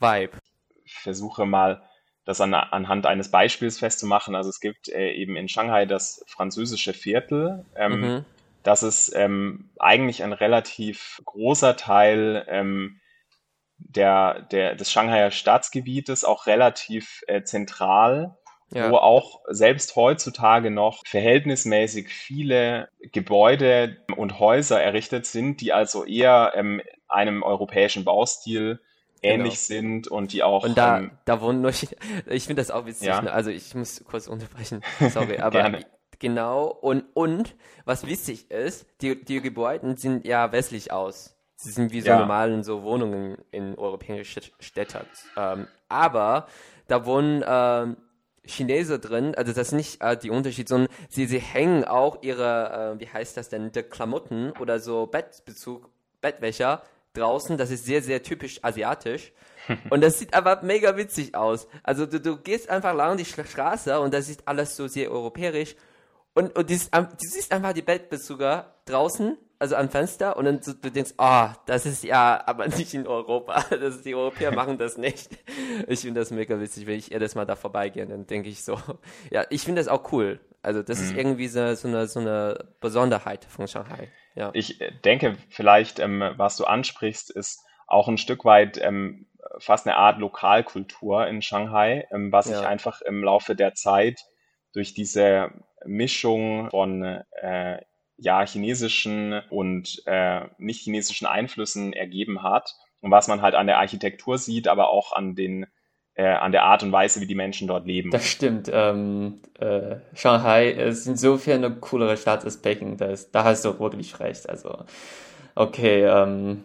Vibe. 0.00 0.38
Ich 0.84 0.94
versuche 0.94 1.46
mal, 1.46 1.82
das 2.24 2.40
an, 2.40 2.54
anhand 2.54 3.06
eines 3.06 3.30
Beispiels 3.30 3.78
festzumachen. 3.78 4.34
Also 4.34 4.48
es 4.48 4.60
gibt 4.60 4.88
äh, 4.88 5.12
eben 5.12 5.36
in 5.36 5.48
Shanghai 5.48 5.86
das 5.86 6.24
französische 6.26 6.94
Viertel. 6.94 7.64
Ähm, 7.76 8.00
mhm. 8.00 8.24
Das 8.62 8.82
ist 8.82 9.14
ähm, 9.14 9.70
eigentlich 9.78 10.22
ein 10.22 10.32
relativ 10.32 11.20
großer 11.26 11.76
Teil 11.76 12.46
ähm, 12.48 13.00
der, 13.76 14.40
der, 14.40 14.74
des 14.74 14.90
Shanghaier 14.90 15.30
Staatsgebietes, 15.30 16.24
auch 16.24 16.46
relativ 16.46 17.22
äh, 17.26 17.42
zentral 17.42 18.38
ja. 18.74 18.90
wo 18.90 18.96
auch 18.96 19.40
selbst 19.48 19.96
heutzutage 19.96 20.70
noch 20.70 21.06
verhältnismäßig 21.06 22.08
viele 22.08 22.88
Gebäude 23.12 23.96
und 24.16 24.38
Häuser 24.40 24.82
errichtet 24.82 25.26
sind, 25.26 25.60
die 25.60 25.72
also 25.72 26.04
eher 26.04 26.52
ähm, 26.54 26.82
einem 27.08 27.42
europäischen 27.42 28.04
Baustil 28.04 28.80
genau. 29.22 29.34
ähnlich 29.34 29.54
genau. 29.54 29.80
sind 29.80 30.08
und 30.08 30.32
die 30.32 30.42
auch. 30.42 30.64
Und 30.64 30.76
da, 30.76 30.98
ähm, 30.98 31.12
da 31.24 31.40
wohnen 31.40 31.60
nur, 31.60 31.70
ich, 31.70 31.88
ich 32.26 32.46
finde 32.46 32.60
das 32.60 32.70
auch 32.70 32.86
witzig, 32.86 33.08
ja. 33.08 33.22
ne? 33.22 33.32
also 33.32 33.50
ich 33.50 33.74
muss 33.74 34.04
kurz 34.04 34.26
unterbrechen, 34.26 34.82
sorry, 35.10 35.38
aber 35.38 35.78
genau, 36.18 36.66
und, 36.66 37.04
und, 37.14 37.54
was 37.84 38.06
witzig 38.06 38.50
ist, 38.50 38.86
die, 39.00 39.24
die 39.24 39.40
Gebäude 39.40 39.96
sind 39.96 40.26
ja 40.26 40.52
westlich 40.52 40.92
aus. 40.92 41.36
Sie 41.56 41.70
sind 41.70 41.92
wie 41.92 42.00
so 42.00 42.08
ja. 42.08 42.18
normalen 42.18 42.64
so 42.64 42.82
Wohnungen 42.82 43.38
in 43.52 43.78
europäischen 43.78 44.42
Städten. 44.58 45.06
Ähm, 45.36 45.68
aber 45.88 46.48
da 46.88 47.06
wohnen 47.06 47.44
ähm, 47.46 47.96
Chinesen 48.46 49.00
drin, 49.00 49.34
also 49.34 49.52
das 49.52 49.68
ist 49.68 49.72
nicht 49.72 50.02
äh, 50.02 50.16
die 50.16 50.30
Unterschied, 50.30 50.68
sondern 50.68 50.92
sie, 51.08 51.26
sie 51.26 51.40
hängen 51.40 51.84
auch 51.84 52.22
ihre, 52.22 52.96
äh, 52.96 53.00
wie 53.00 53.08
heißt 53.08 53.36
das 53.36 53.48
denn, 53.48 53.72
die 53.72 53.82
Klamotten 53.82 54.52
oder 54.60 54.80
so 54.80 55.06
Bettbezug, 55.06 55.88
Bettwäscher 56.20 56.82
draußen, 57.14 57.56
das 57.56 57.70
ist 57.70 57.84
sehr, 57.84 58.02
sehr 58.02 58.22
typisch 58.22 58.58
asiatisch. 58.62 59.32
Und 59.90 60.02
das 60.02 60.18
sieht 60.18 60.34
aber 60.34 60.62
mega 60.62 60.96
witzig 60.96 61.34
aus. 61.34 61.66
Also 61.82 62.04
du, 62.04 62.20
du 62.20 62.36
gehst 62.36 62.68
einfach 62.68 62.94
lang 62.94 63.16
die 63.16 63.24
Straße 63.24 63.98
und 63.98 64.12
das 64.12 64.28
ist 64.28 64.46
alles 64.46 64.76
so 64.76 64.88
sehr 64.88 65.10
europäisch. 65.10 65.74
Und, 66.34 66.54
und 66.54 66.68
du 66.68 66.74
siehst 67.18 67.50
einfach 67.50 67.72
die 67.72 67.80
Bettbezüger 67.80 68.74
draußen 68.84 69.38
also 69.58 69.76
am 69.76 69.88
Fenster 69.88 70.36
und 70.36 70.44
dann 70.44 70.60
du, 70.60 70.74
du 70.74 70.90
denkst, 70.90 71.14
ah, 71.16 71.52
oh, 71.52 71.56
das 71.66 71.86
ist 71.86 72.04
ja 72.04 72.42
aber 72.46 72.66
nicht 72.76 72.94
in 72.94 73.06
Europa. 73.06 73.64
Das 73.70 73.96
ist, 73.96 74.04
die 74.04 74.14
Europäer 74.14 74.52
machen 74.54 74.78
das 74.78 74.96
nicht. 74.98 75.30
Ich 75.88 76.00
finde 76.00 76.20
das 76.20 76.30
mega 76.30 76.60
witzig, 76.60 76.86
wenn 76.86 76.98
ich 76.98 77.08
jedes 77.08 77.34
Mal 77.34 77.44
da 77.44 77.56
vorbeigehe, 77.56 78.06
dann 78.06 78.26
denke 78.26 78.48
ich 78.48 78.62
so, 78.62 78.78
ja, 79.30 79.44
ich 79.50 79.62
finde 79.62 79.80
das 79.80 79.88
auch 79.88 80.12
cool. 80.12 80.40
Also 80.62 80.82
das 80.82 80.98
mhm. 80.98 81.04
ist 81.04 81.16
irgendwie 81.16 81.48
so, 81.48 81.74
so, 81.74 81.88
eine, 81.88 82.06
so 82.06 82.20
eine 82.20 82.68
Besonderheit 82.80 83.44
von 83.44 83.68
Shanghai. 83.68 84.10
Ja. 84.34 84.50
Ich 84.54 84.80
denke 85.04 85.36
vielleicht, 85.50 85.98
ähm, 85.98 86.22
was 86.36 86.56
du 86.56 86.64
ansprichst, 86.64 87.30
ist 87.30 87.60
auch 87.86 88.08
ein 88.08 88.18
Stück 88.18 88.44
weit 88.44 88.78
ähm, 88.82 89.26
fast 89.58 89.86
eine 89.86 89.96
Art 89.96 90.18
Lokalkultur 90.18 91.26
in 91.26 91.42
Shanghai, 91.42 92.06
ähm, 92.10 92.32
was 92.32 92.48
ja. 92.48 92.58
sich 92.58 92.66
einfach 92.66 93.00
im 93.02 93.22
Laufe 93.22 93.54
der 93.54 93.74
Zeit 93.74 94.20
durch 94.72 94.94
diese 94.94 95.50
Mischung 95.84 96.70
von 96.70 97.02
äh, 97.40 97.80
ja, 98.16 98.46
chinesischen 98.46 99.40
und 99.50 100.02
äh, 100.06 100.42
nicht 100.58 100.82
chinesischen 100.82 101.26
Einflüssen 101.26 101.92
ergeben 101.92 102.42
hat 102.42 102.74
und 103.00 103.10
was 103.10 103.28
man 103.28 103.42
halt 103.42 103.54
an 103.54 103.66
der 103.66 103.78
Architektur 103.78 104.38
sieht, 104.38 104.68
aber 104.68 104.90
auch 104.90 105.12
an 105.12 105.34
den 105.34 105.66
äh, 106.14 106.26
an 106.26 106.52
der 106.52 106.62
Art 106.62 106.82
und 106.82 106.92
Weise, 106.92 107.20
wie 107.20 107.26
die 107.26 107.34
Menschen 107.34 107.66
dort 107.68 107.86
leben. 107.86 108.10
Das 108.10 108.26
stimmt. 108.26 108.70
Ähm, 108.72 109.40
äh, 109.58 109.96
Shanghai 110.14 110.70
ist 110.70 111.06
insofern 111.06 111.64
eine 111.64 111.74
coolere 111.74 112.16
Stadt 112.16 112.44
als 112.44 112.62
Peking. 112.62 112.96
Das, 112.96 113.30
da 113.30 113.44
hast 113.44 113.64
du 113.64 113.78
wirklich 113.80 114.20
recht. 114.20 114.48
Also, 114.48 114.84
okay, 115.54 116.04
ähm, 116.04 116.62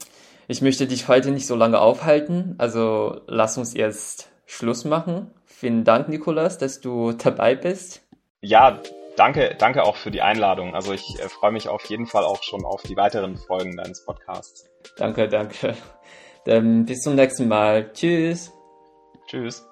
ich 0.47 0.61
möchte 0.61 0.87
dich 0.87 1.07
heute 1.07 1.31
nicht 1.31 1.47
so 1.47 1.55
lange 1.55 1.79
aufhalten. 1.79 2.55
Also, 2.59 3.21
lass 3.27 3.57
uns 3.57 3.73
jetzt 3.73 4.31
Schluss 4.45 4.85
machen. 4.85 5.31
Vielen 5.45 5.83
Dank, 5.83 6.09
Nikolas, 6.09 6.57
dass 6.57 6.79
du 6.79 7.11
dabei 7.13 7.55
bist. 7.55 8.07
Ja, 8.41 8.79
danke, 9.19 9.55
danke 9.57 9.83
auch 9.83 9.97
für 9.97 10.11
die 10.11 10.21
Einladung. 10.21 10.75
Also 10.75 10.93
ich 10.93 11.19
äh, 11.19 11.29
freue 11.29 11.51
mich 11.51 11.67
auf 11.67 11.85
jeden 11.85 12.07
Fall 12.07 12.23
auch 12.23 12.41
schon 12.43 12.65
auf 12.65 12.83
die 12.83 12.95
weiteren 12.95 13.37
Folgen 13.37 13.75
deines 13.77 14.05
Podcasts. 14.05 14.69
Danke, 14.97 15.27
danke. 15.27 15.75
Dann 16.45 16.85
bis 16.85 17.01
zum 17.01 17.15
nächsten 17.15 17.47
Mal. 17.47 17.91
Tschüss. 17.93 18.53
Tschüss. 19.27 19.68